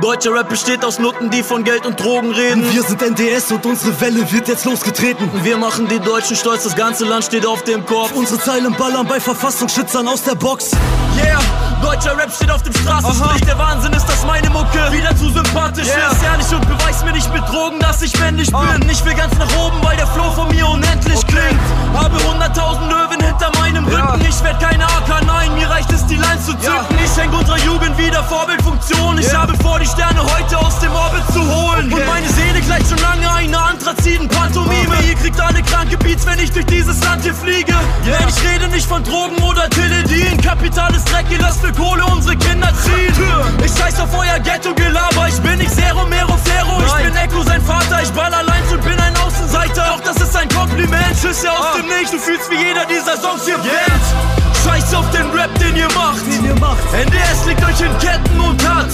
Deutscher 0.00 0.34
Rap 0.34 0.48
besteht 0.48 0.84
aus 0.84 0.98
Nutten, 0.98 1.30
die 1.30 1.42
von 1.42 1.62
Geld 1.64 1.86
und 1.86 2.00
Drogen 2.00 2.32
reden. 2.32 2.64
Wir 2.72 2.82
sind 2.82 3.00
NDS 3.00 3.52
und 3.52 3.64
unsere 3.64 4.00
Welle 4.00 4.30
wird 4.32 4.48
jetzt 4.48 4.64
losgetreten. 4.64 5.30
Wir 5.42 5.56
machen 5.56 5.86
die 5.88 6.00
Deutschen 6.00 6.36
stolz, 6.36 6.64
das 6.64 6.74
ganze 6.74 7.04
Land 7.04 7.24
steht 7.24 7.46
auf 7.46 7.62
dem 7.62 7.84
Kopf. 7.86 8.12
Unsere 8.12 8.40
Zeilen 8.40 8.74
ballern 8.74 9.06
bei 9.06 9.20
Verfassungsschützern 9.20 10.08
aus 10.08 10.22
der 10.22 10.34
Box. 10.34 10.72
Yeah, 11.16 11.40
deutscher 11.84 12.16
Rap 12.16 12.32
steht 12.32 12.50
auf 12.50 12.62
dem 12.62 12.72
Straßenstrich. 12.72 13.42
Der 13.42 13.58
Wahnsinn 13.58 13.92
ist, 13.92 14.06
dass 14.08 14.24
meine 14.24 14.48
Mucke 14.50 14.80
wieder 14.90 15.14
zu 15.16 15.28
sympathisch 15.30 15.86
Yeah. 15.88 16.10
ist. 16.12 16.22
Ehrlich 16.22 16.48
und 16.54 16.66
beweis 16.66 17.04
mir 17.04 17.12
nicht 17.12 17.30
mit 17.32 17.42
Drogen, 17.48 17.78
dass 17.80 18.00
ich 18.02 18.18
männlich 18.20 18.50
bin. 18.50 18.88
Ich 18.90 19.04
will 19.04 19.14
ganz 19.14 19.36
nach 19.38 19.52
oben, 19.56 19.76
weil 19.82 19.96
der 19.96 20.06
Flow 20.06 20.30
von 20.32 20.48
mir 20.48 20.66
unendlich 20.66 21.20
klingt. 21.26 21.60
Habe 21.94 22.16
100.000 22.24 22.88
Löwen 22.88 23.20
hinter 23.22 23.50
meinem 23.60 23.84
Rücken. 23.86 24.24
Ich 24.28 24.42
werd 24.42 24.58
keine 24.60 24.84
AK, 24.84 25.22
nein, 25.26 25.54
mir 25.54 25.68
reicht 25.68 25.92
es, 25.92 26.06
die 26.06 26.16
Line 26.16 26.40
zu 26.40 26.54
zücken. 26.54 26.96
Ich 27.04 27.10
schenk 27.14 27.32
unserer 27.38 27.58
Jugend 27.58 27.96
wieder 27.98 28.24
Vorbildfunktion. 28.24 29.18
Ich 29.18 29.30
Ja. 29.30 29.42
habe 29.42 29.54
vor, 29.62 29.78
die 29.78 29.86
Sterne 29.86 30.20
heute 30.22 30.56
aus 30.58 30.78
dem 30.80 30.92
Orbit 30.94 31.26
zu 31.32 31.40
holen. 31.40 31.92
Okay. 31.92 32.00
Und 32.02 32.06
meine 32.08 32.28
Seele 32.30 32.60
gleicht 32.62 32.88
schon 32.88 32.98
lange 32.98 33.30
einer 33.30 33.62
anthraziden 33.62 34.28
Pantomime. 34.28 34.96
Ihr 35.06 35.14
kriegt 35.16 35.38
alle 35.40 35.62
kranke 35.62 35.98
Beats, 35.98 36.24
wenn 36.26 36.38
ich 36.38 36.50
durch 36.50 36.66
dieses 36.66 37.02
Land 37.04 37.22
hier 37.24 37.34
fliege. 37.34 37.74
Denn 38.06 38.28
ich 38.28 38.42
rede 38.48 38.68
nicht 38.68 38.86
von 38.88 39.04
Drogen 39.04 39.36
oder 39.42 39.68
Teledin. 39.68 40.40
Kapital 40.40 40.94
ist 40.94 41.10
Dreck, 41.12 41.26
ihr 41.30 41.38
lasst 41.40 41.60
für 41.60 41.72
Kohle 41.76 42.04
unsere 42.06 42.36
Kinder 42.36 42.72
ziehen. 42.82 43.14
Ich 43.64 43.72
scheiß 43.76 44.00
auf 44.00 44.10
euer 44.16 44.38
Ghetto-Gelaber. 44.38 45.28
Ich 45.28 45.40
bin 45.40 45.58
nicht 45.58 45.70
Zero 45.74 46.06
Mero 46.06 46.36
Fero. 46.44 46.80
Ich 46.86 47.04
bin 47.04 47.16
Echo, 47.16 47.42
sein 47.42 47.62
Vater. 47.62 48.02
Ich 48.02 48.10
ball 48.10 48.32
allein 48.32 48.62
und 48.72 48.82
bin 48.82 48.98
ein 48.98 49.16
Außenseiter. 49.16 49.84
Doch 49.96 50.00
das 50.00 50.16
ist 50.16 50.36
ein 50.36 50.48
Kompliment. 50.48 51.16
Schüsse 51.20 51.50
aus 51.50 51.76
dem 51.76 51.86
Nichts. 51.88 52.12
Du 52.12 52.18
fühlst 52.18 52.50
wie 52.50 52.56
jeder 52.56 52.84
dieser 52.86 53.16
Songs 53.16 53.44
hier 53.44 53.58
brennt. 53.58 54.06
Scheiß 54.64 54.94
auf 54.94 55.10
den 55.10 55.30
Rap, 55.30 55.52
den 55.58 55.76
ihr 55.76 55.88
macht. 55.94 56.24
NDS 56.92 57.46
liegt 57.46 57.64
euch 57.64 57.80
in 57.80 57.98
Ketten 57.98 58.40
und 58.40 58.68
hat 58.68 58.88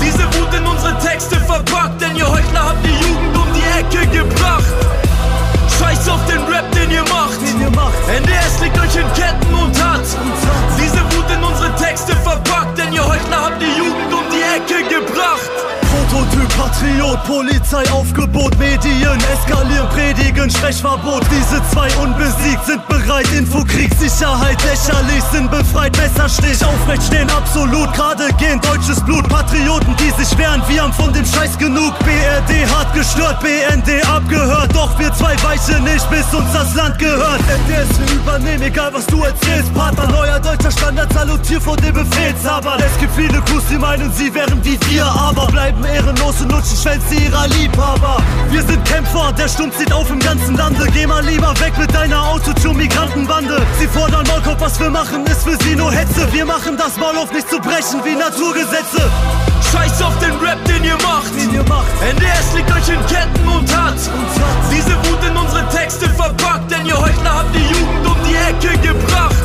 diese 0.00 0.24
Wut 0.38 0.54
in 0.54 0.66
unsere 0.66 0.96
Texte 0.98 1.36
verpackt. 1.40 2.00
Denn 2.00 2.16
ihr 2.16 2.28
Heuchler 2.28 2.68
habt 2.68 2.84
die 2.84 2.94
Jugend 3.06 3.36
um 3.36 3.48
die 3.52 3.80
Ecke 3.80 4.06
gebracht. 4.08 4.64
Scheiß 5.78 6.08
auf 6.08 6.24
den 6.26 6.42
Rap, 6.44 6.70
den 6.72 6.90
ihr 6.90 7.04
macht. 7.04 7.38
NDS 8.08 8.60
liegt 8.60 8.78
euch 8.78 8.96
in 8.96 9.12
Ketten 9.14 9.54
und 9.54 9.82
hat 9.82 10.04
diese 10.78 11.01
Unsere 11.62 11.76
Texte 11.76 12.16
verpackt. 12.16 12.76
Denn 12.76 12.92
ihr 12.92 13.06
Heuchler 13.06 13.44
habt 13.44 13.62
die 13.62 13.78
Jugend 13.78 14.12
um 14.12 14.24
die 14.30 14.42
Ecke 14.42 14.82
gebracht. 14.88 15.50
Prototyp, 15.92 16.48
Patriot, 16.56 17.22
Polizei, 17.24 17.84
Aufgebot, 17.92 18.58
Medien, 18.58 19.18
eskalieren, 19.32 19.88
predigen, 19.90 20.48
Sprechverbot. 20.50 21.22
Diese 21.30 21.60
zwei 21.70 21.88
unbesiegt 22.02 22.64
sind 22.66 22.86
bereit, 22.88 23.30
Infokrieg, 23.36 23.92
Sicherheit, 23.98 24.56
lächerlich, 24.64 25.22
sind 25.32 25.50
befreit, 25.50 25.94
Messerstich, 25.98 26.64
aufrecht 26.64 27.02
stehen, 27.02 27.28
absolut, 27.30 27.92
gerade 27.92 28.32
gehen, 28.38 28.58
deutsches 28.62 29.00
Blut, 29.02 29.28
Patrioten, 29.28 29.94
die 29.96 30.10
sich 30.22 30.36
wehren, 30.38 30.62
wir 30.66 30.82
haben 30.82 30.94
von 30.94 31.12
dem 31.12 31.26
Scheiß 31.26 31.58
genug. 31.58 31.92
BRD 32.00 32.66
hart 32.72 32.94
gestört, 32.94 33.40
BND 33.40 34.02
abgehört, 34.08 34.74
doch 34.74 34.98
wir 34.98 35.12
zwei 35.12 35.36
weichen 35.42 35.84
nicht, 35.84 36.08
bis 36.10 36.24
uns 36.32 36.50
das 36.54 36.74
Land 36.74 36.98
gehört. 36.98 37.40
NDS, 37.40 38.00
wir 38.00 38.16
übernehmen, 38.16 38.62
egal 38.62 38.94
was 38.94 39.06
du 39.06 39.22
erzählst, 39.24 39.72
Partner, 39.74 40.06
neuer 40.08 40.40
deutscher 40.40 40.70
Standard, 40.70 41.12
salutier 41.12 41.60
vor 41.60 41.76
dem 41.76 41.92
Befehlshaber. 41.92 42.76
Es 42.78 42.98
gibt 42.98 43.14
viele 43.14 43.40
Crews, 43.42 43.64
die 43.70 43.76
meinen, 43.76 44.10
sie 44.14 44.32
wären 44.34 44.64
wie 44.64 44.78
wir, 44.88 45.04
aber 45.04 45.46
bleiben 45.48 45.81
ehrenlos 45.84 46.40
und 46.40 46.52
lutschen 46.52 46.76
Schwänze 46.76 47.14
ihrer 47.14 47.48
Liebhaber. 47.48 48.22
Wir 48.50 48.62
sind 48.62 48.84
Kämpfer, 48.84 49.32
der 49.32 49.48
Stumpf 49.48 49.78
zieht 49.78 49.92
auf 49.92 50.10
im 50.10 50.18
ganzen 50.18 50.56
Lande. 50.56 50.86
Geh 50.92 51.06
mal 51.06 51.24
lieber 51.24 51.52
weg 51.60 51.72
mit 51.78 51.94
deiner 51.94 52.22
Autotune-Migrantenbande. 52.28 53.62
Sie 53.78 53.86
fordern 53.86 54.26
Maulkorb, 54.26 54.60
was 54.60 54.78
wir 54.80 54.90
machen, 54.90 55.24
ist 55.26 55.42
für 55.42 55.56
sie 55.64 55.76
nur 55.76 55.92
Hetze. 55.92 56.26
Wir 56.32 56.44
machen 56.44 56.76
das 56.76 56.96
Maul 56.96 57.16
auf 57.16 57.32
nicht 57.32 57.48
zu 57.48 57.58
brechen 57.58 58.00
wie 58.04 58.14
Naturgesetze. 58.14 59.10
Scheiß 59.70 60.02
auf 60.02 60.18
den 60.18 60.36
Rap, 60.38 60.62
den 60.66 60.84
ihr 60.84 60.96
macht. 60.98 61.32
NDS 62.02 62.54
liegt 62.54 62.70
euch 62.72 62.88
in 62.88 63.06
Ketten 63.06 63.48
und 63.48 63.76
hat 63.76 63.94
diese 64.70 64.96
Wut 64.96 65.24
in 65.26 65.36
unsere 65.36 65.68
Texte 65.68 66.08
verpackt. 66.10 66.70
Denn 66.70 66.84
ihr 66.86 66.98
Heuchler 66.98 67.34
habt 67.38 67.54
die 67.54 67.60
Jugend 67.60 68.06
um 68.06 68.16
die 68.26 68.34
Ecke 68.34 68.76
gebracht. 68.78 69.36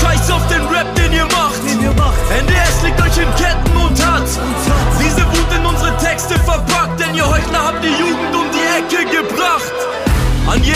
Scheiß 0.00 0.30
auf 0.30 0.46
den 0.48 0.66
Rap, 0.66 0.94
den 0.96 1.12
ihr 1.12 1.26
macht. 1.26 1.62
NDS 2.30 2.82
liegt 2.82 3.00
euch 3.00 3.18
in 3.18 3.34
Ketten 3.36 3.76
und 3.76 4.06
hat 4.06 4.26
verpackt. 6.54 7.00
Denn 7.00 7.14
ihr 7.14 7.26
Heuchler 7.26 7.66
habt 7.66 7.84
die 7.84 7.88
Jugend 7.88 8.34
um 8.34 8.46
die 8.52 8.96
Ecke 8.96 9.04
gebracht. 9.10 9.72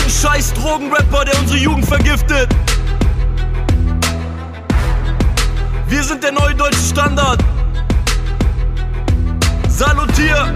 scheiß 0.09 0.53
Drogenrapper, 0.55 1.25
der 1.25 1.39
unsere 1.41 1.59
Jugend 1.59 1.87
vergiftet. 1.87 2.49
Wir 5.87 6.03
sind 6.03 6.23
der 6.23 6.33
neue 6.33 6.55
deutsche 6.55 6.81
Standard. 6.81 7.43
Salutier! 9.69 10.53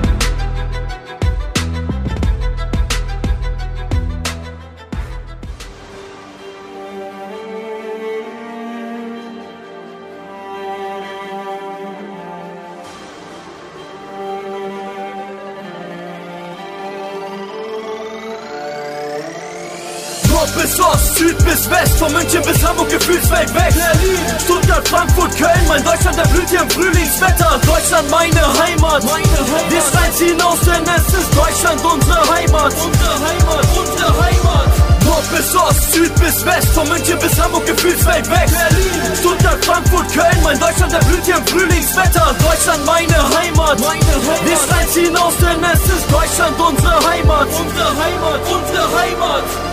Süd 21.33 21.45
bis 21.47 21.71
West, 21.71 21.99
von 21.99 22.13
München 22.13 22.43
bis 22.43 22.63
Hamburg 22.63 22.91
gefühlsweit 22.91 23.49
weg. 23.55 23.73
Berlin, 23.73 24.19
Stuttgart, 24.45 24.87
Frankfurt, 24.87 25.35
Köln, 25.39 25.65
mein 25.67 25.83
Deutschland 25.83 26.19
erblüht 26.19 26.51
hier 26.51 26.61
im 26.61 26.69
Frühlingswetter. 26.71 27.59
Deutschland 27.65 28.11
meine 28.11 28.43
Heimat. 28.61 29.03
Wir 29.03 29.81
schreien 29.81 30.13
hinaus, 30.29 30.61
denn 30.61 30.85
es 30.85 31.07
ist 31.15 31.33
Deutschland 31.35 31.81
unsere 31.85 32.21
Heimat. 32.35 32.75
Unsere 32.75 33.15
Heimat, 33.25 33.67
unsere 33.81 34.13
Heimat. 34.13 34.69
Nord 35.05 35.25
bis 35.35 35.57
Ost, 35.57 35.93
Süd 35.93 36.15
bis 36.17 36.45
West, 36.45 36.69
von 36.69 36.87
München 36.89 37.19
bis 37.19 37.41
Hamburg 37.41 37.65
gefühlsweit 37.67 38.29
weg. 38.29 38.51
Berlin, 38.53 39.17
Stuttgart, 39.19 39.65
Frankfurt, 39.65 40.13
Köln, 40.13 40.43
mein 40.43 40.61
Deutschland 40.61 40.93
erblüht 40.93 41.25
hier 41.25 41.37
im 41.37 41.47
Frühlingswetter. 41.47 42.35
Deutschland 42.45 42.85
meine 42.85 43.17
Heimat. 43.39 43.81
Wir 43.81 44.57
schreien 44.57 45.07
hinaus, 45.07 45.33
denn 45.41 45.65
es 45.65 45.81
ist 45.81 46.13
Deutschland 46.13 46.61
unsere 46.61 47.09
Heimat. 47.09 47.49
Unsere 47.49 47.89
Heimat, 47.89 48.41
unsere 48.53 49.01
Heimat. 49.01 49.72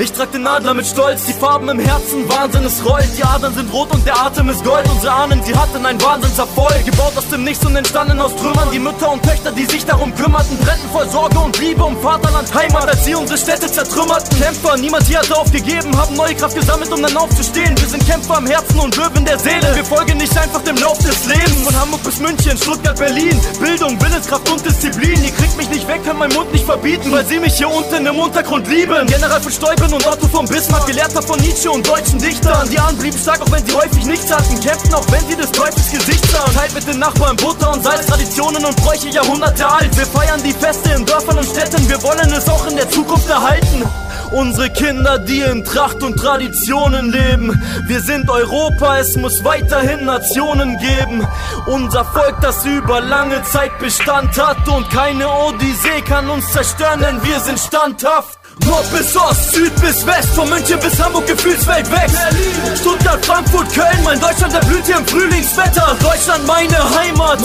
Ich 0.00 0.12
trag 0.12 0.30
den 0.30 0.46
Adler 0.46 0.74
mit 0.74 0.86
Stolz, 0.86 1.24
die 1.24 1.32
Farben 1.32 1.68
im 1.68 1.80
Herzen, 1.80 2.28
Wahnsinn, 2.28 2.64
es 2.64 2.84
rollt. 2.84 3.10
Die 3.18 3.24
Adern 3.24 3.52
sind 3.52 3.72
rot 3.72 3.90
und 3.90 4.06
der 4.06 4.16
Atem 4.16 4.48
ist 4.48 4.62
Gold. 4.64 4.88
Unsere 4.88 5.12
Ahnen, 5.12 5.42
sie 5.42 5.52
hatten 5.52 5.84
einen 5.84 6.00
Wahnsinnserfolg. 6.00 6.84
Gebaut 6.84 7.16
aus 7.16 7.26
dem 7.30 7.42
Nichts 7.42 7.66
und 7.66 7.74
entstanden 7.74 8.20
aus 8.20 8.30
Trümmern. 8.36 8.68
Die 8.72 8.78
Mütter 8.78 9.10
und 9.10 9.24
Töchter, 9.24 9.50
die 9.50 9.64
sich 9.64 9.84
darum 9.84 10.14
kümmerten, 10.14 10.56
brennten 10.58 10.88
voll 10.92 11.08
Sorge 11.08 11.40
und 11.40 11.58
Liebe 11.58 11.82
um 11.82 12.00
Vaterland, 12.00 12.54
Heimat. 12.54 12.86
Als 12.86 13.04
sie 13.06 13.16
unsere 13.16 13.36
Städte 13.36 13.66
zertrümmerten, 13.66 14.38
Kämpfer, 14.38 14.76
niemand 14.76 15.02
hier 15.08 15.18
hat 15.18 15.32
aufgegeben, 15.32 15.90
haben 15.98 16.14
neue 16.14 16.36
Kraft 16.36 16.54
gesammelt, 16.54 16.92
um 16.92 17.02
dann 17.02 17.16
aufzustehen. 17.16 17.76
Wir 17.76 17.88
sind 17.88 18.06
Kämpfer 18.06 18.36
am 18.36 18.46
Herzen 18.46 18.78
und 18.78 18.96
Löwen 18.96 19.24
der 19.24 19.40
Seele. 19.40 19.74
Wir 19.74 19.84
folgen 19.84 20.18
nicht 20.18 20.38
einfach 20.38 20.62
dem 20.62 20.76
Lauf 20.76 20.98
des 20.98 21.26
Lebens. 21.26 21.62
Von 21.64 21.74
Hamburg 21.74 22.04
bis 22.04 22.20
München, 22.20 22.56
Stuttgart, 22.56 22.96
Berlin. 23.00 23.36
Bildung, 23.60 24.00
Willenskraft 24.00 24.48
und 24.48 24.64
Disziplin. 24.64 25.24
Ihr 25.24 25.32
kriegt 25.32 25.56
mich 25.56 25.68
nicht 25.70 25.88
weg, 25.88 26.02
könnt 26.04 26.20
meinen 26.20 26.34
Mund 26.34 26.52
nicht 26.52 26.66
verbieten, 26.66 27.10
weil 27.10 27.26
sie 27.26 27.40
mich 27.40 27.56
hier 27.56 27.68
unten 27.68 28.06
im 28.06 28.16
Untergrund 28.16 28.68
lieben. 28.68 29.04
General 29.08 29.40
von 29.40 29.50
Steuben 29.88 29.94
und 29.94 30.06
Otto 30.06 30.28
von 30.28 30.46
Bismarck, 30.46 30.86
Gelehrter 30.86 31.22
von 31.22 31.38
Nietzsche 31.40 31.70
und 31.70 31.86
deutschen 31.86 32.18
Dichtern. 32.18 32.68
Die 32.70 32.78
Ahnen 32.78 32.98
blieben 32.98 33.16
stark, 33.16 33.40
auch 33.40 33.50
wenn 33.50 33.64
sie 33.64 33.74
häufig 33.74 34.04
nichts 34.04 34.30
hatten. 34.30 34.60
Kämpften, 34.60 34.94
auch 34.94 35.06
wenn 35.10 35.26
sie 35.26 35.36
des 35.36 35.50
Teufels 35.50 35.90
Gesicht 35.90 36.30
sahen. 36.30 36.54
Teilt 36.54 36.74
mit 36.74 36.86
den 36.86 36.98
Nachbarn 36.98 37.36
Butter 37.36 37.72
und 37.72 37.82
Salz, 37.82 38.06
Traditionen 38.06 38.64
und 38.64 38.76
Bräuche 38.76 39.08
Jahrhunderte 39.08 39.66
alt. 39.66 39.96
Wir 39.96 40.06
feiern 40.06 40.42
die 40.42 40.52
Feste 40.52 40.90
in 40.90 41.06
Dörfern 41.06 41.38
und 41.38 41.46
Städten. 41.46 41.88
Wir 41.88 42.02
wollen 42.02 42.32
es 42.32 42.48
auch 42.48 42.66
in 42.66 42.76
der 42.76 42.90
Zukunft 42.90 43.28
erhalten. 43.28 43.84
Unsere 44.30 44.68
Kinder, 44.70 45.18
die 45.18 45.40
in 45.40 45.64
Tracht 45.64 46.02
und 46.02 46.16
Traditionen 46.16 47.10
leben. 47.10 47.62
Wir 47.86 48.02
sind 48.02 48.28
Europa, 48.28 48.98
es 48.98 49.16
muss 49.16 49.42
weiterhin 49.42 50.04
Nationen 50.04 50.76
geben. 50.78 51.26
Unser 51.66 52.04
Volk, 52.04 52.36
das 52.42 52.64
über 52.66 53.00
lange 53.00 53.42
Zeit 53.44 53.78
Bestand 53.78 54.38
hat. 54.38 54.68
Und 54.68 54.90
keine 54.90 55.28
Odyssee 55.30 56.02
kann 56.06 56.28
uns 56.28 56.52
zerstören, 56.52 57.00
denn 57.00 57.22
wir 57.24 57.40
sind 57.40 57.58
standhaft. 57.58 58.37
Nord 58.66 58.90
bis 58.92 59.16
Ost, 59.16 59.52
Süd 59.54 59.74
bis 59.80 60.06
West, 60.06 60.34
von 60.34 60.48
München 60.48 60.78
bis 60.80 61.00
Hamburg 61.02 61.26
gefühlsweit 61.26 61.90
weg. 61.90 62.10
Berlin, 62.10 62.76
Stuttgart, 62.76 63.24
Frankfurt, 63.24 63.72
Köln, 63.72 64.02
mein 64.04 64.20
Deutschland 64.20 64.54
erblüht 64.54 64.86
hier 64.86 64.96
im 64.96 65.06
Frühlingswetter. 65.06 65.96
Deutschland 66.02 66.46
meine 66.46 66.78
Heimat. 66.98 67.40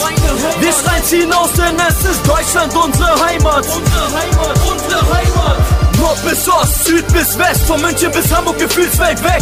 Wir 0.59 0.73
schreien 0.73 1.03
hinaus, 1.03 1.51
denn 1.53 1.77
es 1.87 2.09
ist 2.09 2.27
Deutschland 2.27 2.75
unsere 2.75 3.25
Heimat. 3.25 3.65
Unsere 3.65 4.05
Heimat, 4.19 4.59
unsere 4.69 5.01
Heimat. 5.01 5.62
Nord 6.03 6.21
bis 6.25 6.49
Ost, 6.49 6.83
Süd 6.83 7.07
bis 7.13 7.37
West, 7.39 7.61
von 7.65 7.79
München 7.79 8.11
bis 8.11 8.29
Hamburg 8.35 8.59
gefühlsweit 8.59 9.23
weg. 9.23 9.41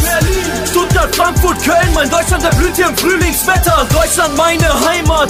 Stuttgart, 0.69 1.15
Frankfurt, 1.15 1.57
Köln, 1.63 1.91
mein 1.95 2.07
Deutschland 2.07 2.43
erblüht 2.43 2.75
hier 2.75 2.87
im 2.87 2.95
Frühlingswetter. 2.95 3.87
Deutschland 3.91 4.37
meine 4.37 4.69
Heimat. 4.87 5.29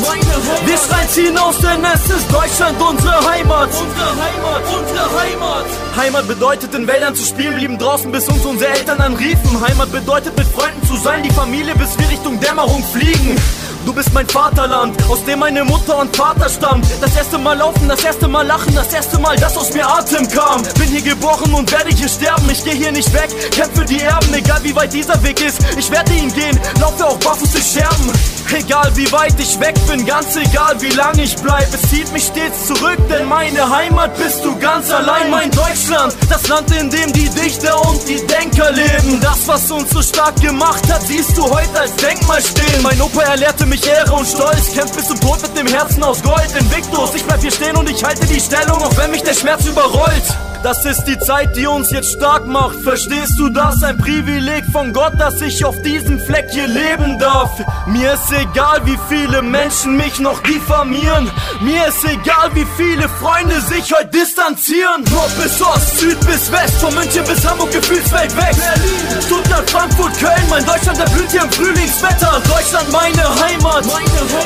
Wir 0.66 0.78
schreien 0.78 1.08
hinaus, 1.08 1.58
denn 1.60 1.86
es 1.86 2.04
ist 2.10 2.30
Deutschland 2.34 2.82
unsere 2.82 3.32
Heimat. 3.32 3.70
Unsere 3.70 4.10
Heimat, 4.10 4.64
unsere 4.78 5.22
Heimat. 5.22 5.66
Heimat 5.96 6.28
bedeutet 6.28 6.76
in 6.76 6.86
Wäldern 6.86 7.16
zu 7.16 7.24
spielen, 7.24 7.56
blieben 7.56 7.78
draußen 7.78 8.12
bis 8.12 8.28
uns 8.28 8.44
unsere 8.44 8.74
Eltern 8.74 9.00
anriefen. 9.00 9.62
Heimat 9.66 9.90
bedeutet 9.90 10.38
mit 10.38 10.48
Freunden 10.48 10.86
zu 10.86 10.98
sein, 10.98 11.24
die 11.24 11.32
Familie 11.32 11.76
bis 11.76 11.98
wir 11.98 12.10
Richtung 12.10 12.42
Dämmerung 12.42 12.84
fliegen. 12.92 13.38
Du 13.86 13.94
bist 13.94 14.14
mein 14.14 14.28
Vaterland, 14.28 14.96
aus 15.10 15.24
dem 15.26 15.40
meine 15.40 15.64
Mutter 15.64 15.98
und 15.98 16.16
Vater 16.16 16.48
stammt. 16.50 16.86
Das 17.02 17.16
erste 17.16 17.38
Mal 17.38 17.58
laufen, 17.58 17.88
das 17.88 18.04
erste 18.04 18.28
Mal 18.28 18.46
lachen, 18.46 18.74
das 18.76 18.94
erste 18.94 19.18
Mal, 19.20 19.36
dass 19.38 19.58
aus 19.58 19.74
mir 19.74 19.88
Atem 19.88 20.28
kam. 20.30 20.62
Bin 20.78 20.90
hier 20.90 21.02
geboren 21.02 21.54
und 21.54 21.72
werde 21.72 21.90
hier 21.90 22.08
sterben. 22.08 22.48
Ich 22.50 22.64
gehe 22.64 22.76
hier 22.76 22.92
nicht 22.92 23.12
weg, 23.14 23.30
kämpfe 23.52 23.84
die 23.86 24.02
Erben, 24.02 24.34
egal 24.34 24.60
wie 24.64 24.76
weit 24.76 24.94
dieser 24.94 25.22
Weg 25.24 25.42
ist. 25.42 25.60
Ich 25.78 25.90
werde 25.90 26.14
ihn 26.14 26.32
gehen, 26.34 26.60
laufe 26.80 27.06
auch 27.06 27.18
barfuß 27.18 27.52
durch 27.52 27.66
Scherben. 27.66 28.12
Egal 28.54 28.92
wie 28.96 29.10
weit 29.14 29.40
ich 29.40 29.58
weg 29.62 29.76
bin, 29.88 30.06
ganz 30.06 30.36
egal 30.36 30.76
wie 30.82 30.90
lang 30.90 31.18
ich 31.18 31.38
bleib, 31.38 31.74
es 31.74 31.90
zieht 31.90 32.12
mich 32.12 32.26
stets 32.26 32.68
zurück, 32.68 32.98
denn 33.10 33.26
meine 33.26 33.70
Heimat 33.70 34.14
bist 34.18 34.44
du 34.44 34.58
ganz 34.60 34.92
allein. 34.92 35.30
Mein 35.30 35.50
Deutschland, 35.52 36.14
das 36.30 36.50
Land, 36.50 36.70
in 36.76 36.90
dem 36.90 37.14
die 37.14 37.30
Dichter 37.30 37.80
und 37.88 38.06
die 38.10 38.20
Denker 38.28 38.72
leben. 38.72 39.22
Das, 39.22 39.48
was 39.48 39.72
uns 39.72 39.92
so 39.92 40.02
stark 40.02 40.36
gemacht 40.42 40.84
hat, 40.92 41.02
siehst 41.08 41.38
du 41.38 41.50
heute 41.50 41.80
als 41.80 41.96
Denkmal 41.96 42.42
stehen. 42.42 42.82
Mein 42.84 43.00
Opa, 43.00 43.22
er 43.22 43.38
lehrte 43.38 43.66
mich 43.72 43.88
Ehre 43.88 44.12
und 44.12 44.28
Stolz, 44.28 44.74
kämpft 44.74 44.96
bis 44.98 45.08
zum 45.08 45.20
Tod 45.22 45.42
mit 45.42 45.58
dem 45.58 45.68
Herzen 45.68 46.04
aus 46.04 46.22
Gold. 46.22 46.52
Invictus, 46.60 47.16
ich 47.16 47.24
bleib 47.24 47.40
hier 47.40 47.52
stehen 47.52 47.78
und 47.78 47.90
ich 47.90 48.04
halte 48.04 48.28
die 48.28 48.40
Stellung, 48.40 48.82
auch 48.82 48.98
wenn 48.98 49.12
mich 49.12 49.24
der 49.24 49.34
Schmerz 49.34 49.66
überrollt. 49.66 50.51
Das 50.64 50.86
ist 50.86 51.06
die 51.06 51.18
Zeit, 51.18 51.56
die 51.56 51.66
uns 51.66 51.90
jetzt 51.90 52.12
stark 52.12 52.46
macht. 52.46 52.76
Verstehst 52.82 53.34
du 53.40 53.50
das? 53.50 53.82
Ein 53.82 53.98
Privileg 53.98 54.64
von 54.72 54.94
Gott, 54.94 55.14
dass 55.20 55.42
ich 55.42 55.66
auf 55.66 55.82
diesem 55.82 56.20
Fleck 56.20 56.50
hier 56.52 56.68
leben 56.68 57.18
darf. 57.18 57.50
Mir 57.88 58.14
ist 58.14 58.32
egal, 58.32 58.80
wie 58.86 58.98
viele 59.10 59.42
Menschen 59.42 59.98
mich 59.98 60.20
noch 60.20 60.40
diffamieren. 60.44 61.32
Mir 61.62 61.88
ist 61.88 62.04
egal, 62.06 62.52
wie 62.54 62.68
viele 62.78 63.10
Freunde 63.10 63.60
sich 63.62 63.92
heute 63.92 64.10
distanzieren. 64.10 65.04
Nord 65.10 65.36
bis 65.42 65.60
Ost, 65.64 65.98
Süd 65.98 66.20
bis 66.28 66.52
West, 66.52 66.76
von 66.80 66.94
München 66.94 67.24
bis 67.26 67.44
Hamburg 67.44 67.72
gefühlsweit 67.72 68.36
weg. 68.38 68.56
Berlin, 68.56 69.22
Stuttgart, 69.26 69.68
Frankfurt, 69.68 70.20
Köln, 70.20 70.46
mein 70.50 70.66
Deutschland 70.66 71.00
erblüht 71.00 71.32
hier 71.32 71.42
im 71.42 71.52
Frühlingswetter. 71.52 72.40
Deutschland 72.48 72.92
meine 72.92 73.24
Heimat. 73.42 73.84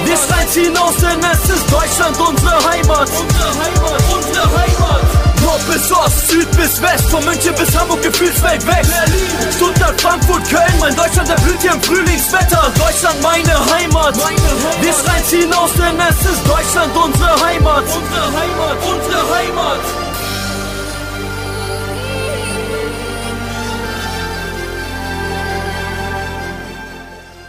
Wir 0.05 0.15
schreien 0.15 0.65
hinaus, 0.65 0.95
denn 0.95 1.19
es 1.19 1.49
ist 1.49 1.69
Deutschland 1.69 2.17
unsere 2.17 2.55
Heimat. 2.69 3.09
Unsere 3.09 3.49
Heimat, 3.59 4.03
unsere 4.15 4.45
Heimat. 4.45 5.04
Nord 5.55 5.67
bis 5.67 5.91
Ost, 5.91 6.27
Süd 6.27 6.51
bis 6.57 6.81
West, 6.81 7.09
von 7.09 7.23
München 7.23 7.55
bis 7.55 7.73
Hamburg 7.77 8.01
gefühlsweit 8.01 8.65
weg. 8.67 8.81
Berlin, 8.81 9.51
Stuttgart, 9.55 10.01
Frankfurt, 10.01 10.49
Köln, 10.49 10.79
mein 10.79 10.93
Deutschland 10.95 11.29
erblüht 11.29 11.61
hier 11.61 11.71
im 11.71 11.81
Frühlingswetter. 11.81 12.73
Deutschland 12.77 13.21
meine 13.21 13.73
Heimat. 13.73 14.17
Wir 14.81 14.93
schreien 14.93 15.23
hinaus, 15.23 15.71
denn 15.73 15.97
es 15.97 16.31
ist 16.31 16.45
Deutschland 16.45 16.95
unsere 16.97 17.45
Heimat. 17.45 17.83
Unsere 17.83 18.25
Heimat, 18.37 18.77
unsere 18.83 19.35
Heimat. 19.35 20.04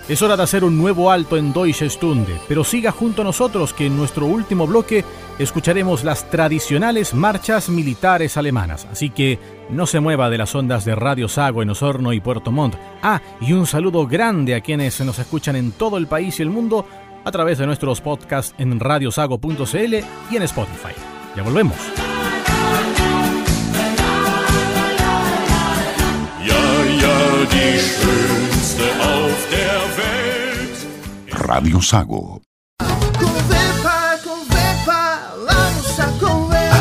Es 0.08 0.22
hora 0.22 0.36
de 0.36 0.44
hacer 0.44 0.62
un 0.62 0.78
nuevo 0.78 1.10
alto 1.10 1.36
en 1.36 1.52
Deutsche 1.52 1.90
Stunde, 1.90 2.38
pero 2.46 2.62
siga 2.62 2.92
junto 2.92 3.22
a 3.22 3.24
nosotros 3.24 3.72
que 3.72 3.86
en 3.86 3.96
nuestro 3.96 4.26
último 4.26 4.64
bloque 4.64 5.04
escucharemos 5.36 6.04
las 6.04 6.30
tradicionales 6.30 7.12
marchas 7.12 7.68
militares 7.68 8.36
alemanas. 8.36 8.86
Así 8.90 9.10
que 9.10 9.40
no 9.68 9.84
se 9.84 9.98
mueva 9.98 10.30
de 10.30 10.38
las 10.38 10.54
ondas 10.54 10.84
de 10.84 10.94
Radio 10.94 11.26
Sago 11.26 11.60
en 11.60 11.70
Osorno 11.70 12.12
y 12.12 12.20
Puerto 12.20 12.52
Montt. 12.52 12.76
Ah, 13.02 13.20
y 13.40 13.52
un 13.52 13.66
saludo 13.66 14.06
grande 14.06 14.54
a 14.54 14.60
quienes 14.60 15.00
nos 15.00 15.18
escuchan 15.18 15.56
en 15.56 15.72
todo 15.72 15.96
el 15.96 16.06
país 16.06 16.38
y 16.38 16.42
el 16.42 16.50
mundo 16.50 16.86
a 17.24 17.32
través 17.32 17.58
de 17.58 17.66
nuestros 17.66 18.00
podcasts 18.00 18.54
en 18.58 18.78
radiosago.cl 18.78 19.94
y 20.30 20.36
en 20.36 20.42
Spotify. 20.42 20.94
Ya 21.36 21.42
volvemos. 21.42 21.76
Die 27.50 27.78
schönste 27.78 28.84
auf 29.00 29.48
der 29.50 29.80
Welt. 29.98 31.48
Radio 31.48 31.80
Sago. 31.80 32.40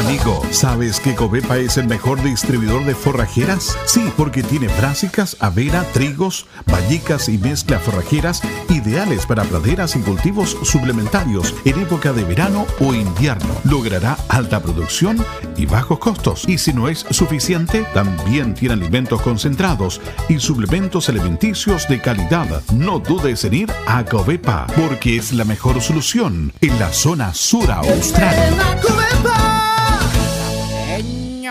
Amigo, 0.06 0.40
¿sabes 0.52 1.00
que 1.00 1.16
Covepa 1.16 1.58
es 1.58 1.78
el 1.78 1.88
mejor 1.88 2.22
distribuidor 2.22 2.86
de 2.86 2.94
forrajeras? 2.94 3.76
Sí, 3.86 4.08
porque 4.16 4.44
tiene 4.44 4.68
brásicas, 4.68 5.36
avena, 5.40 5.84
trigos, 5.94 6.46
vallicas 6.72 7.28
y 7.28 7.40
mezclas 7.40 7.82
forrajeras 7.82 8.44
ideales 8.70 9.26
para 9.26 9.44
praderas 9.46 9.96
y 9.96 10.02
cultivos 10.02 10.58
suplementarios 10.62 11.56
en 11.66 11.80
época 11.80 12.14
de 12.14 12.24
verano 12.24 12.68
o 12.80 12.94
invierno. 12.94 13.52
Logrará 13.64 14.16
alta 14.30 14.62
producción 14.62 15.26
y 15.58 15.66
bajos 15.66 15.98
costos. 15.98 16.48
Y 16.48 16.60
si 16.60 16.72
no 16.72 16.88
es 16.88 17.00
suficiente, 17.10 17.84
también 17.96 18.54
tiene 18.54 18.76
alimentos 18.76 19.24
concentrados 19.24 20.00
y 20.30 20.40
suplementos 20.40 21.10
alimenticios 21.10 21.88
de 21.88 22.00
calidad. 22.00 22.62
No 22.76 23.00
dudes 23.00 23.44
en 23.44 23.56
ir 23.56 23.74
a 23.88 24.06
Covepa, 24.06 24.68
porque 24.76 25.18
es 25.18 25.34
la 25.34 25.46
mejor 25.46 25.82
solución 25.82 26.54
en 26.62 26.78
la 26.78 26.94
zona 26.94 27.34
sur 27.34 27.72
austral. 27.72 28.36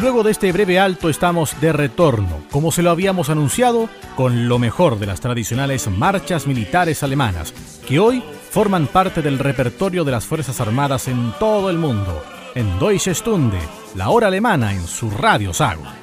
Luego 0.00 0.22
de 0.22 0.30
este 0.30 0.50
breve 0.50 0.78
alto 0.78 1.08
estamos 1.10 1.60
de 1.60 1.72
retorno, 1.72 2.40
como 2.50 2.72
se 2.72 2.82
lo 2.82 2.90
habíamos 2.90 3.28
anunciado, 3.28 3.88
con 4.16 4.48
lo 4.48 4.58
mejor 4.58 4.98
de 4.98 5.06
las 5.06 5.20
tradicionales 5.20 5.88
marchas 5.88 6.46
militares 6.46 7.02
alemanas, 7.02 7.52
que 7.86 7.98
hoy 7.98 8.24
forman 8.50 8.86
parte 8.86 9.20
del 9.20 9.38
repertorio 9.38 10.04
de 10.04 10.12
las 10.12 10.24
Fuerzas 10.24 10.60
Armadas 10.60 11.06
en 11.08 11.32
todo 11.38 11.68
el 11.70 11.76
mundo, 11.76 12.24
en 12.54 12.78
Deutsche 12.78 13.14
Stunde, 13.14 13.60
la 13.94 14.08
hora 14.08 14.28
alemana 14.28 14.72
en 14.72 14.86
su 14.86 15.10
radio 15.10 15.52
Sago. 15.52 15.99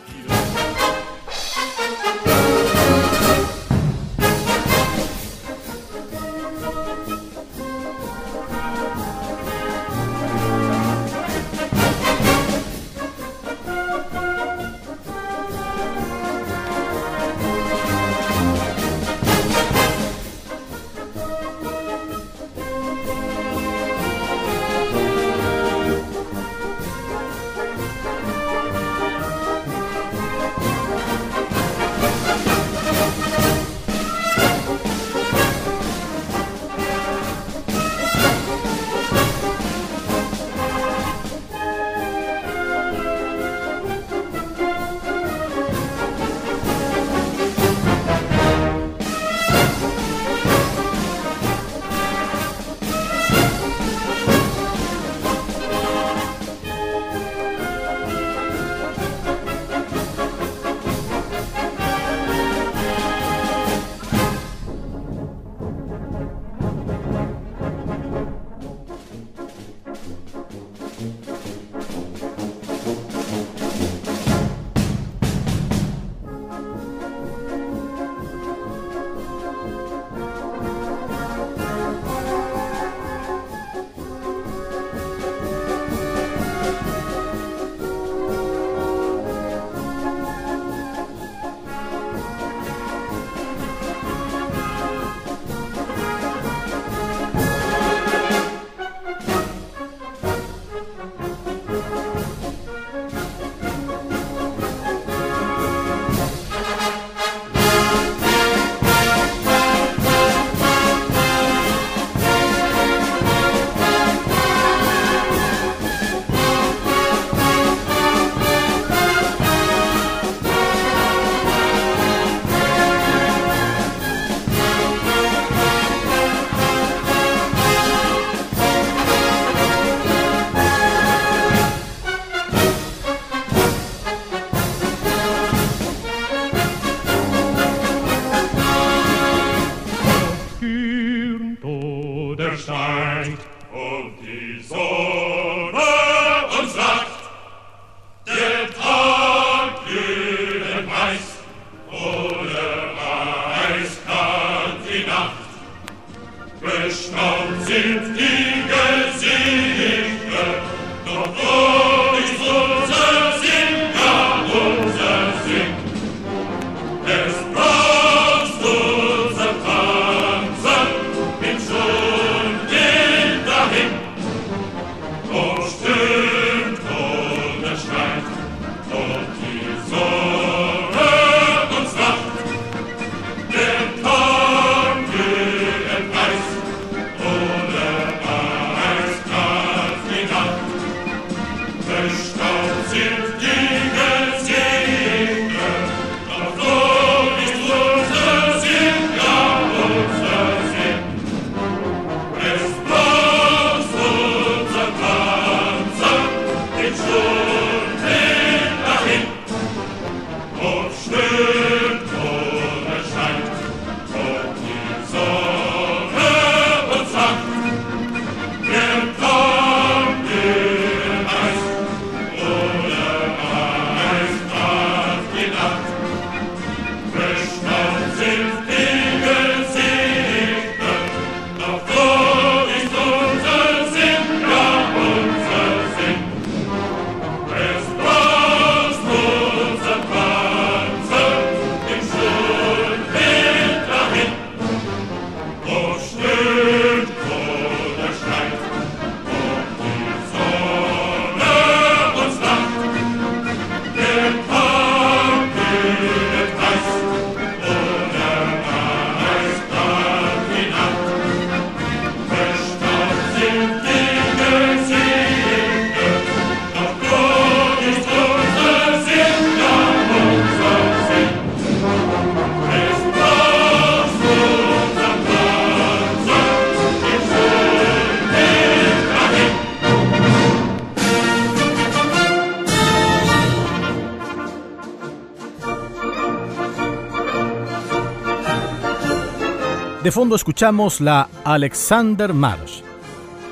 Fondo 290.17 290.35
escuchamos 290.35 290.99
la 290.99 291.29
Alexander 291.43 292.33
Marsch, 292.33 292.81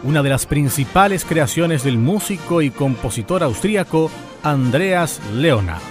una 0.02 0.24
de 0.24 0.30
las 0.30 0.48
principales 0.48 1.24
creaciones 1.24 1.84
del 1.84 2.00
músico 2.00 2.64
y 2.64 2.72
compositor 2.72 3.44
austríaco 3.44 4.10
Andreas 4.42 5.22
Leonard. 5.36 5.84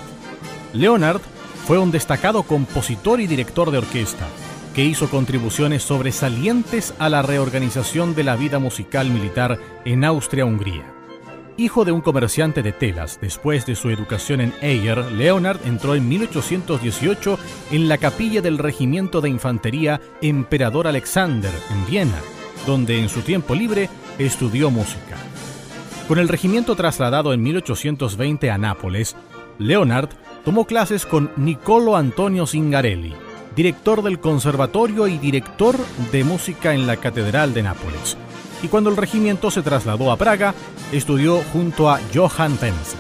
Leonard 0.73 1.21
fue 1.65 1.79
un 1.79 1.93
destacado 1.93 2.43
compositor 2.43 3.21
y 3.21 3.29
director 3.29 3.71
de 3.71 3.79
orquesta, 3.79 4.27
que 4.75 4.85
hizo 4.85 5.09
contribuciones 5.09 5.85
sobresalientes 5.85 6.93
a 6.99 7.09
la 7.09 7.23
reorganización 7.23 8.17
de 8.17 8.25
la 8.25 8.35
vida 8.35 8.59
musical 8.59 9.11
militar 9.11 9.61
en 9.85 10.05
Austria-Hungría. 10.05 10.94
Hijo 11.57 11.85
de 11.85 11.93
un 11.93 12.01
comerciante 12.01 12.65
de 12.65 12.73
telas, 12.73 13.21
después 13.21 13.65
de 13.65 13.77
su 13.77 13.89
educación 13.89 14.41
en 14.41 14.53
Eyer, 14.61 15.13
Leonard 15.13 15.65
entró 15.65 15.95
en 15.95 16.09
1818 16.09 17.39
en 17.71 17.89
la 17.89 17.97
capilla 17.97 18.43
del 18.43 18.59
Regimiento 18.59 19.21
de 19.21 19.29
Infantería 19.29 20.01
Emperador 20.21 20.89
Alexander, 20.89 21.53
en 21.71 21.87
Viena, 21.87 22.19
donde 22.67 22.99
en 22.99 23.09
su 23.09 23.21
tiempo 23.21 23.55
libre 23.55 23.89
estudió 24.19 24.73
música. 24.73 25.17
Con 26.09 26.19
el 26.19 26.27
regimiento 26.27 26.75
trasladado 26.75 27.33
en 27.33 27.41
1820 27.45 28.51
a 28.51 28.59
Nápoles, 28.59 29.15
Leonard 29.61 30.09
tomó 30.45 30.67
clases 30.67 31.07
con 31.07 31.31
Niccolo 31.37 31.97
Antonio 31.97 32.49
Zingarelli, 32.49 33.15
director 33.55 34.03
del 34.03 34.19
conservatorio 34.19 35.07
y 35.07 35.19
director 35.19 35.77
de 36.11 36.25
música 36.25 36.75
en 36.75 36.89
la 36.89 36.97
Catedral 36.97 37.55
de 37.55 37.63
Nápoles. 37.63 38.17
Y 38.65 38.69
cuando 38.69 38.89
el 38.89 38.97
regimiento 38.97 39.51
se 39.51 39.61
trasladó 39.61 40.11
a 40.11 40.17
Praga, 40.17 40.55
estudió 40.91 41.43
junto 41.53 41.91
a 41.91 42.01
Johann 42.15 42.53
Wenzel. 42.53 42.99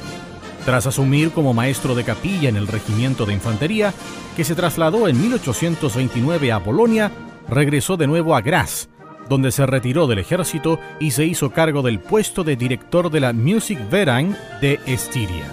Tras 0.67 0.87
asumir 0.87 1.31
como 1.31 1.55
maestro 1.55 1.95
de 1.95 2.05
capilla 2.05 2.51
en 2.51 2.57
el 2.57 2.67
regimiento 2.67 3.25
de 3.25 3.33
infantería, 3.33 3.95
que 4.37 4.45
se 4.45 4.55
trasladó 4.55 5.09
en 5.09 5.19
1829 5.19 6.53
a 6.53 6.63
Polonia, 6.63 7.11
regresó 7.49 7.97
de 7.97 8.07
nuevo 8.07 8.37
a 8.37 8.43
Graz, 8.43 8.91
donde 9.31 9.51
se 9.53 9.65
retiró 9.65 10.07
del 10.07 10.19
ejército 10.19 10.79
y 11.01 11.13
se 11.13 11.25
hizo 11.25 11.51
cargo 11.51 11.81
del 11.81 11.99
puesto 11.99 12.45
de 12.45 12.57
director 12.57 13.11
de 13.11 13.21
la 13.21 13.33
Musikverein 13.33 14.37
de 14.61 14.81
Estiria. 14.85 15.47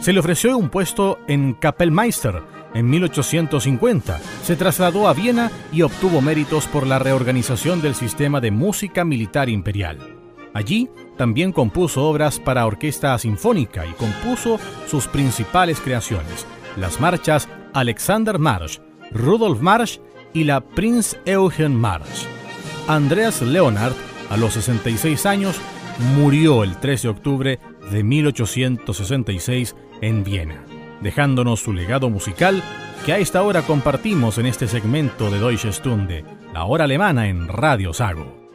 Se 0.00 0.14
le 0.14 0.20
ofreció 0.20 0.56
un 0.56 0.70
puesto 0.70 1.18
en 1.28 1.52
Kapellmeister 1.52 2.40
en 2.74 2.88
1850. 2.88 4.20
Se 4.42 4.56
trasladó 4.56 5.08
a 5.08 5.14
Viena 5.14 5.50
y 5.72 5.82
obtuvo 5.82 6.20
méritos 6.20 6.66
por 6.66 6.86
la 6.86 6.98
reorganización 6.98 7.80
del 7.80 7.94
sistema 7.94 8.40
de 8.40 8.50
música 8.50 9.04
militar 9.04 9.48
imperial. 9.48 9.98
Allí 10.54 10.88
también 11.16 11.52
compuso 11.52 12.04
obras 12.04 12.38
para 12.38 12.66
orquesta 12.66 13.18
sinfónica 13.18 13.86
y 13.86 13.92
compuso 13.92 14.58
sus 14.86 15.06
principales 15.06 15.80
creaciones, 15.80 16.46
las 16.76 17.00
marchas 17.00 17.48
Alexander 17.74 18.38
Marsch, 18.38 18.80
Rudolf 19.10 19.60
Marsch 19.60 20.00
y 20.32 20.44
la 20.44 20.60
Prinz 20.60 21.16
Eugen 21.26 21.74
Marsch. 21.74 22.26
Andreas 22.86 23.42
Leonard, 23.42 23.92
a 24.30 24.36
los 24.36 24.54
66 24.54 25.26
años, 25.26 25.60
murió 26.16 26.64
el 26.64 26.76
13 26.76 27.08
de 27.08 27.10
octubre 27.10 27.60
de 27.90 28.02
1866 28.04 29.74
en 30.00 30.24
Viena, 30.24 30.64
dejándonos 31.00 31.60
su 31.60 31.72
legado 31.72 32.10
musical 32.10 32.62
que 33.04 33.12
a 33.12 33.18
esta 33.18 33.42
hora 33.42 33.62
compartimos 33.62 34.38
en 34.38 34.46
este 34.46 34.66
segmento 34.68 35.30
de 35.30 35.38
Deutsche 35.38 35.72
Stunde, 35.72 36.24
la 36.52 36.64
hora 36.64 36.84
alemana 36.84 37.28
en 37.28 37.48
Radio 37.48 37.92
Sago. 37.92 38.50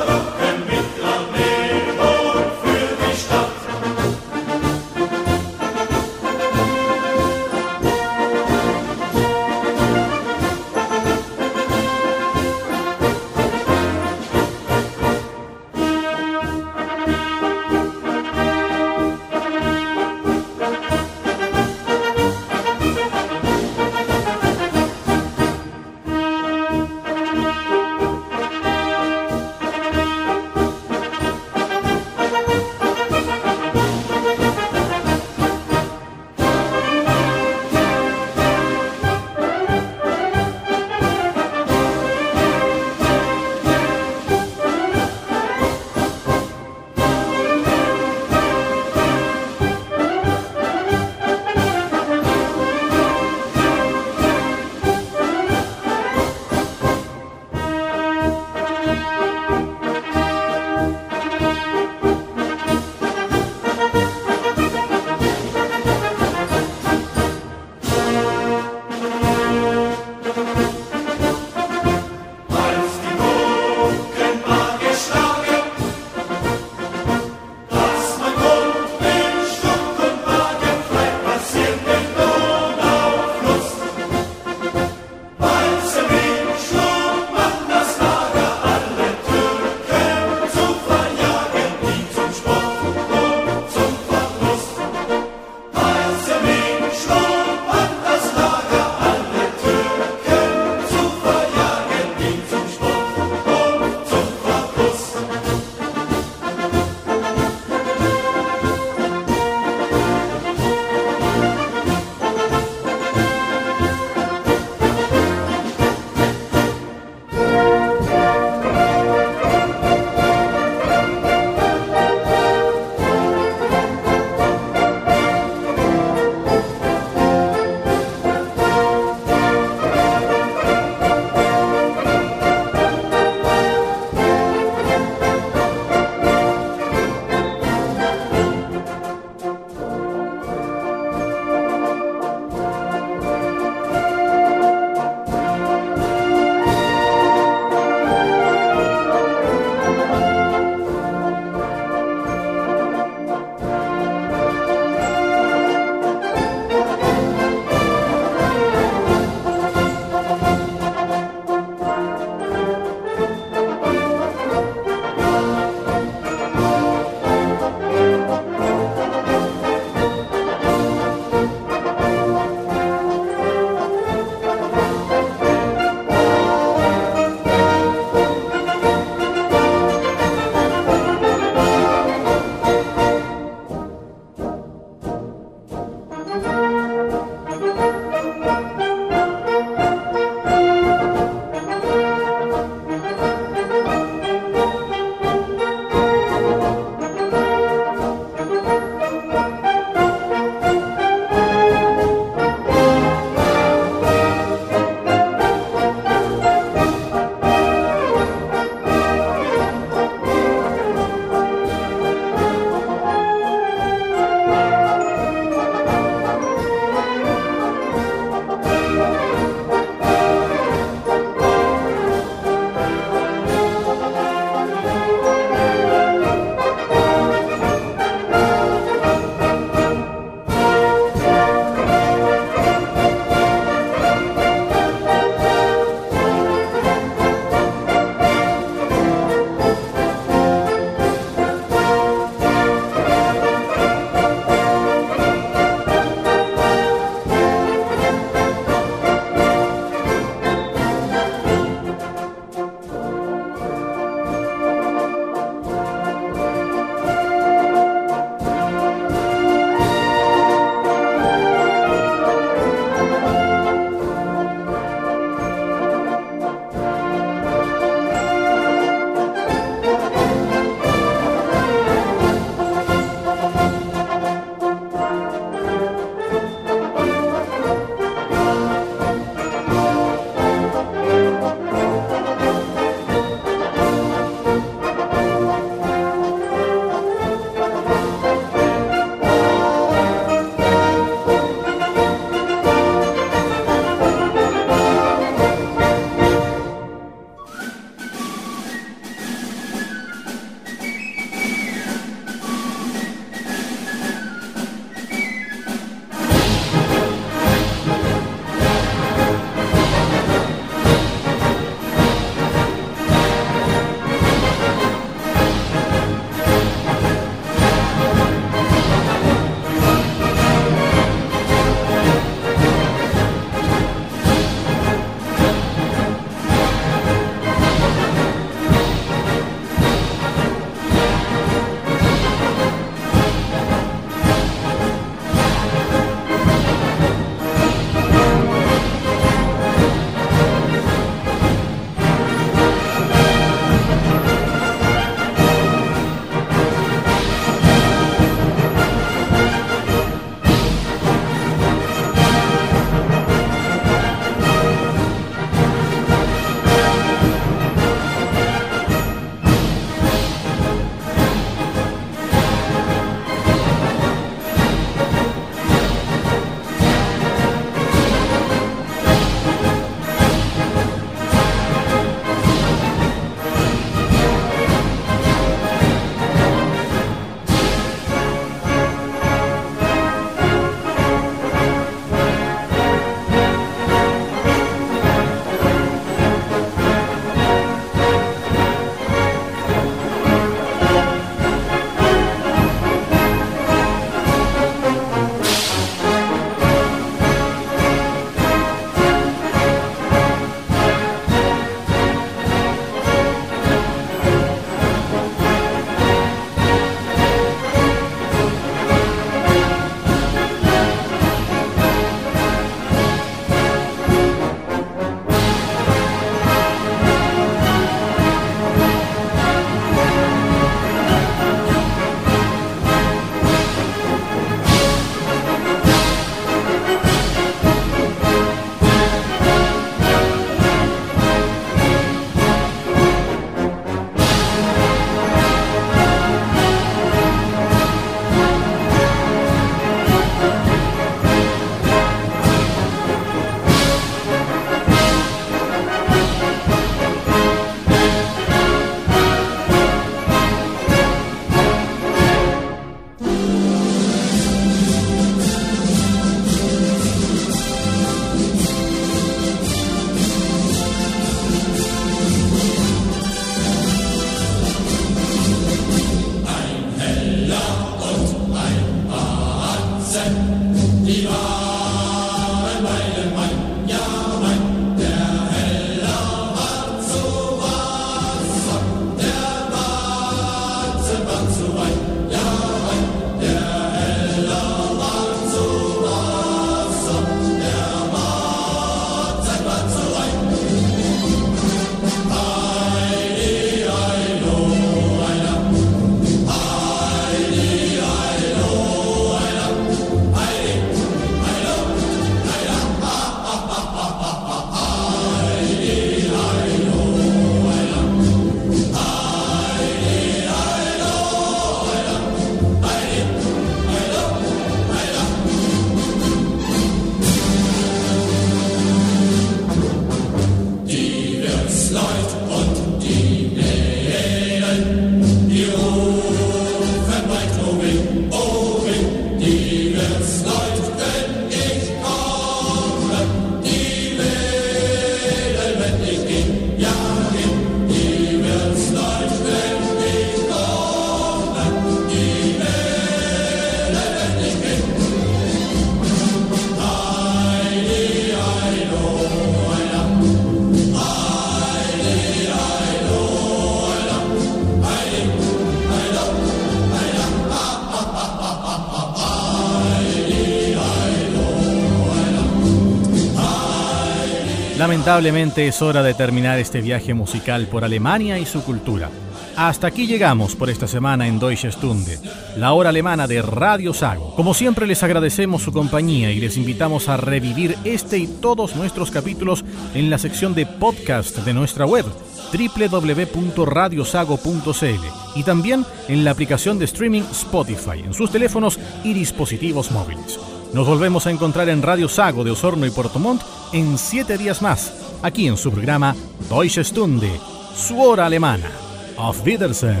Lamentablemente 565.10 565.66
es 565.66 565.82
hora 565.82 566.04
de 566.04 566.14
terminar 566.14 566.60
este 566.60 566.80
viaje 566.80 567.14
musical 567.14 567.66
por 567.66 567.84
Alemania 567.84 568.38
y 568.38 568.46
su 568.46 568.62
cultura. 568.62 569.10
Hasta 569.56 569.88
aquí 569.88 570.06
llegamos 570.06 570.54
por 570.54 570.70
esta 570.70 570.86
semana 570.86 571.26
en 571.26 571.40
Deutsche 571.40 571.72
Stunde, 571.72 572.16
la 572.56 572.74
hora 572.74 572.90
alemana 572.90 573.26
de 573.26 573.42
Radio 573.42 573.92
Sago. 573.92 574.36
Como 574.36 574.54
siempre 574.54 574.86
les 574.86 575.02
agradecemos 575.02 575.62
su 575.62 575.72
compañía 575.72 576.30
y 576.30 576.38
les 576.38 576.56
invitamos 576.56 577.08
a 577.08 577.16
revivir 577.16 577.76
este 577.82 578.18
y 578.18 578.28
todos 578.28 578.76
nuestros 578.76 579.10
capítulos 579.10 579.64
en 579.96 580.10
la 580.10 580.18
sección 580.18 580.54
de 580.54 580.66
podcast 580.66 581.38
de 581.38 581.54
nuestra 581.54 581.86
web 581.86 582.06
www.radiosago.cl 582.52 585.06
y 585.34 585.42
también 585.42 585.84
en 586.06 586.24
la 586.24 586.30
aplicación 586.30 586.78
de 586.78 586.84
streaming 586.84 587.22
Spotify 587.32 587.98
en 588.04 588.14
sus 588.14 588.30
teléfonos 588.30 588.78
y 589.02 589.12
dispositivos 589.12 589.90
móviles. 589.90 590.38
Nos 590.72 590.86
volvemos 590.86 591.26
a 591.26 591.30
encontrar 591.30 591.68
en 591.68 591.82
Radio 591.82 592.08
Sago 592.08 592.44
de 592.44 592.52
Osorno 592.52 592.86
y 592.86 592.90
Puerto 592.90 593.18
Montt 593.18 593.42
en 593.72 593.98
siete 593.98 594.38
días 594.38 594.62
más, 594.62 594.92
aquí 595.22 595.48
en 595.48 595.56
su 595.56 595.72
programa 595.72 596.14
Deutsche 596.48 596.84
Stunde, 596.84 597.40
su 597.74 598.00
hora 598.00 598.26
alemana. 598.26 598.70
Auf 599.16 599.44
Wiedersehen. 599.44 600.00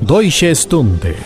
Deutsche 0.00 0.54
Stunde, 0.54 1.16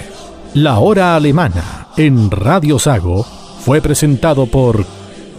la 0.55 0.79
hora 0.79 1.16
alemana, 1.16 1.89
en 1.97 2.31
Radio 2.31 2.79
Sago, 2.79 3.24
fue 3.64 3.81
presentado 3.81 4.47
por 4.47 4.85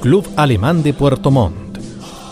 Club 0.01 0.27
Alemán 0.35 0.83
de 0.83 0.93
Puerto 0.93 1.31
Montt, 1.31 1.77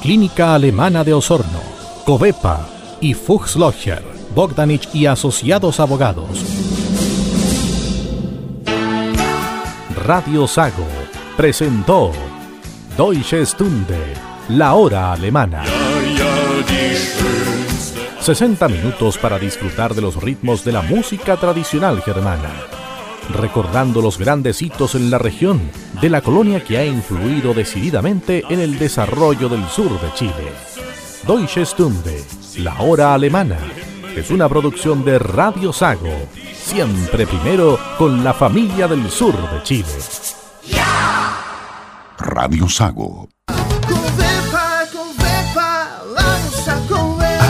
Clínica 0.01 0.53
Alemana 0.53 1.03
de 1.03 1.14
Osorno, 1.14 1.62
Covepa 2.05 2.68
y 2.99 3.14
Fuchslocher, 3.14 4.16
Bogdanich 4.38 4.88
y 4.93 5.07
Asociados 5.07 5.79
Abogados. 5.79 6.45
Radio 10.05 10.45
Sago 10.45 10.85
presentó 11.35 12.11
Deutsche 12.95 13.43
Stunde, 13.47 13.97
la 14.49 14.75
hora 14.75 15.11
alemana. 15.11 15.63
60 18.19 18.67
minutos 18.67 19.17
para 19.17 19.39
disfrutar 19.39 19.95
de 19.95 20.03
los 20.03 20.21
ritmos 20.21 20.63
de 20.63 20.71
la 20.71 20.83
música 20.83 21.38
tradicional 21.38 22.03
germana, 22.03 22.51
recordando 23.33 24.03
los 24.03 24.19
grandes 24.19 24.61
hitos 24.61 24.93
en 24.93 25.09
la 25.09 25.17
región 25.17 25.59
de 25.99 26.11
la 26.11 26.21
colonia 26.21 26.63
que 26.63 26.77
ha 26.77 26.85
influido 26.85 27.55
decididamente 27.55 28.43
en 28.51 28.59
el 28.59 28.77
desarrollo 28.77 29.49
del 29.49 29.67
sur 29.67 29.99
de 29.99 30.13
Chile. 30.13 30.51
Deutsche 31.25 31.65
Stunde, 31.65 32.23
la 32.59 32.79
hora 32.81 33.15
alemana, 33.15 33.57
es 34.20 34.32
una 34.32 34.49
producción 34.49 35.05
de 35.05 35.20
Radio 35.20 35.72
Sago, 35.72 36.09
siempre 36.53 37.28
primero 37.28 37.78
con 37.97 38.24
la 38.24 38.34
familia 38.34 38.88
del 38.88 39.09
sur 39.11 39.34
de 39.34 39.63
Chile. 39.63 39.88
Radio 42.18 42.68
Sago. 42.68 43.30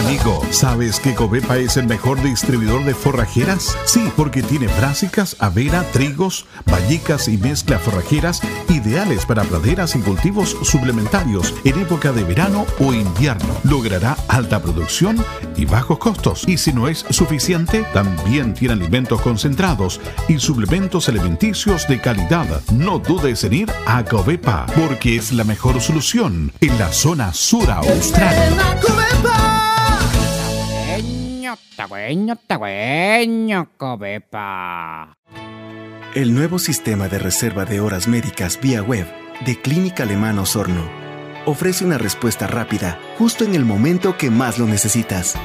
Amigo, 0.08 0.41
¿sabes 0.51 1.01
que 1.01 1.14
Covepa 1.14 1.58
es 1.58 1.76
el 1.76 1.86
mejor 1.86 2.24
distribuidor 2.24 2.86
de 2.86 2.95
forrajeras? 2.95 3.78
Sí, 3.84 4.10
porque 4.16 4.41
tiene 4.41 4.68
brásicas, 4.68 5.36
avena, 5.38 5.84
trigos, 5.91 6.45
vallicas 6.66 7.28
y 7.28 7.38
mezcla 7.38 7.78
forrajeras 7.78 8.41
ideales 8.70 9.26
para 9.26 9.43
praderas 9.43 9.97
y 9.97 9.99
cultivos 9.99 10.55
suplementarios 10.64 11.53
en 11.66 11.82
época 11.82 12.14
de 12.14 12.24
verano 12.24 12.66
o 12.80 12.93
invierno. 12.93 13.53
Logrará 13.66 14.16
alta 14.30 14.62
producción 14.62 15.18
y 15.58 15.66
bajos 15.66 15.97
costos. 15.97 16.47
Y 16.47 16.58
si 16.58 16.72
no 16.72 16.88
es 16.88 17.05
suficiente, 17.10 17.86
también 17.93 18.53
tiene 18.53 18.76
alimentos 18.76 19.20
concentrados 19.20 19.99
y 20.30 20.39
suplementos 20.39 21.10
alimenticios 21.10 21.86
de 21.89 21.99
calidad. 21.99 22.62
No 22.72 22.99
dudes 22.99 23.43
en 23.43 23.53
ir 23.53 23.72
a 23.86 24.05
Covepa, 24.05 24.68
porque 24.68 25.18
es 25.18 25.34
la 25.34 25.43
mejor 25.43 25.82
solución 25.82 26.53
en 26.62 26.80
la 26.80 26.93
zona 26.93 27.34
sur 27.34 27.70
austral. 27.70 28.38
El 36.15 36.33
nuevo 36.33 36.57
sistema 36.59 37.07
de 37.07 37.19
reserva 37.19 37.63
de 37.65 37.79
horas 37.79 38.07
médicas 38.07 38.59
vía 38.59 38.81
web 38.81 39.05
de 39.45 39.61
Clínica 39.61 40.01
Alemana 40.03 40.41
Osorno 40.41 40.89
ofrece 41.45 41.85
una 41.85 41.97
respuesta 41.97 42.47
rápida 42.47 42.99
justo 43.17 43.45
en 43.45 43.55
el 43.55 43.65
momento 43.65 44.17
que 44.17 44.29
más 44.29 44.59
lo 44.59 44.67
necesitas. 44.67 45.35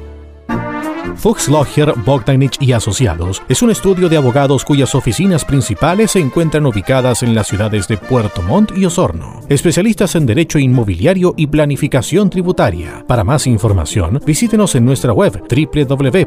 Fuchslocher, 1.17 1.93
Bogdanich 2.07 2.57
y 2.59 2.73
Asociados 2.73 3.43
es 3.51 3.61
un 3.61 3.71
estudio 3.71 4.09
de 4.09 4.17
abogados 4.17 4.65
cuyas 4.65 4.95
oficinas 4.95 5.45
principales 5.45 6.13
se 6.13 6.21
encuentran 6.21 6.65
ubicadas 6.65 7.23
en 7.23 7.35
las 7.35 7.49
ciudades 7.49 7.87
de 7.87 7.99
Puerto 7.99 8.41
Montt 8.41 8.73
y 8.75 8.87
Osorno. 8.87 9.43
Especialistas 9.51 10.15
en 10.15 10.25
derecho 10.25 10.59
inmobiliario 10.59 11.35
y 11.37 11.49
planificación 11.49 12.31
tributaria. 12.31 13.05
Para 13.07 13.23
más 13.23 13.47
información, 13.47 14.19
visítenos 14.25 14.75
en 14.75 14.87
nuestra 14.87 15.13
web 15.13 15.43
www.fba.cl. 15.51 16.27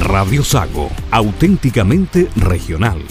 Radio 0.00 0.42
Sago, 0.44 0.90
auténticamente 1.10 2.28
regional. 2.36 3.02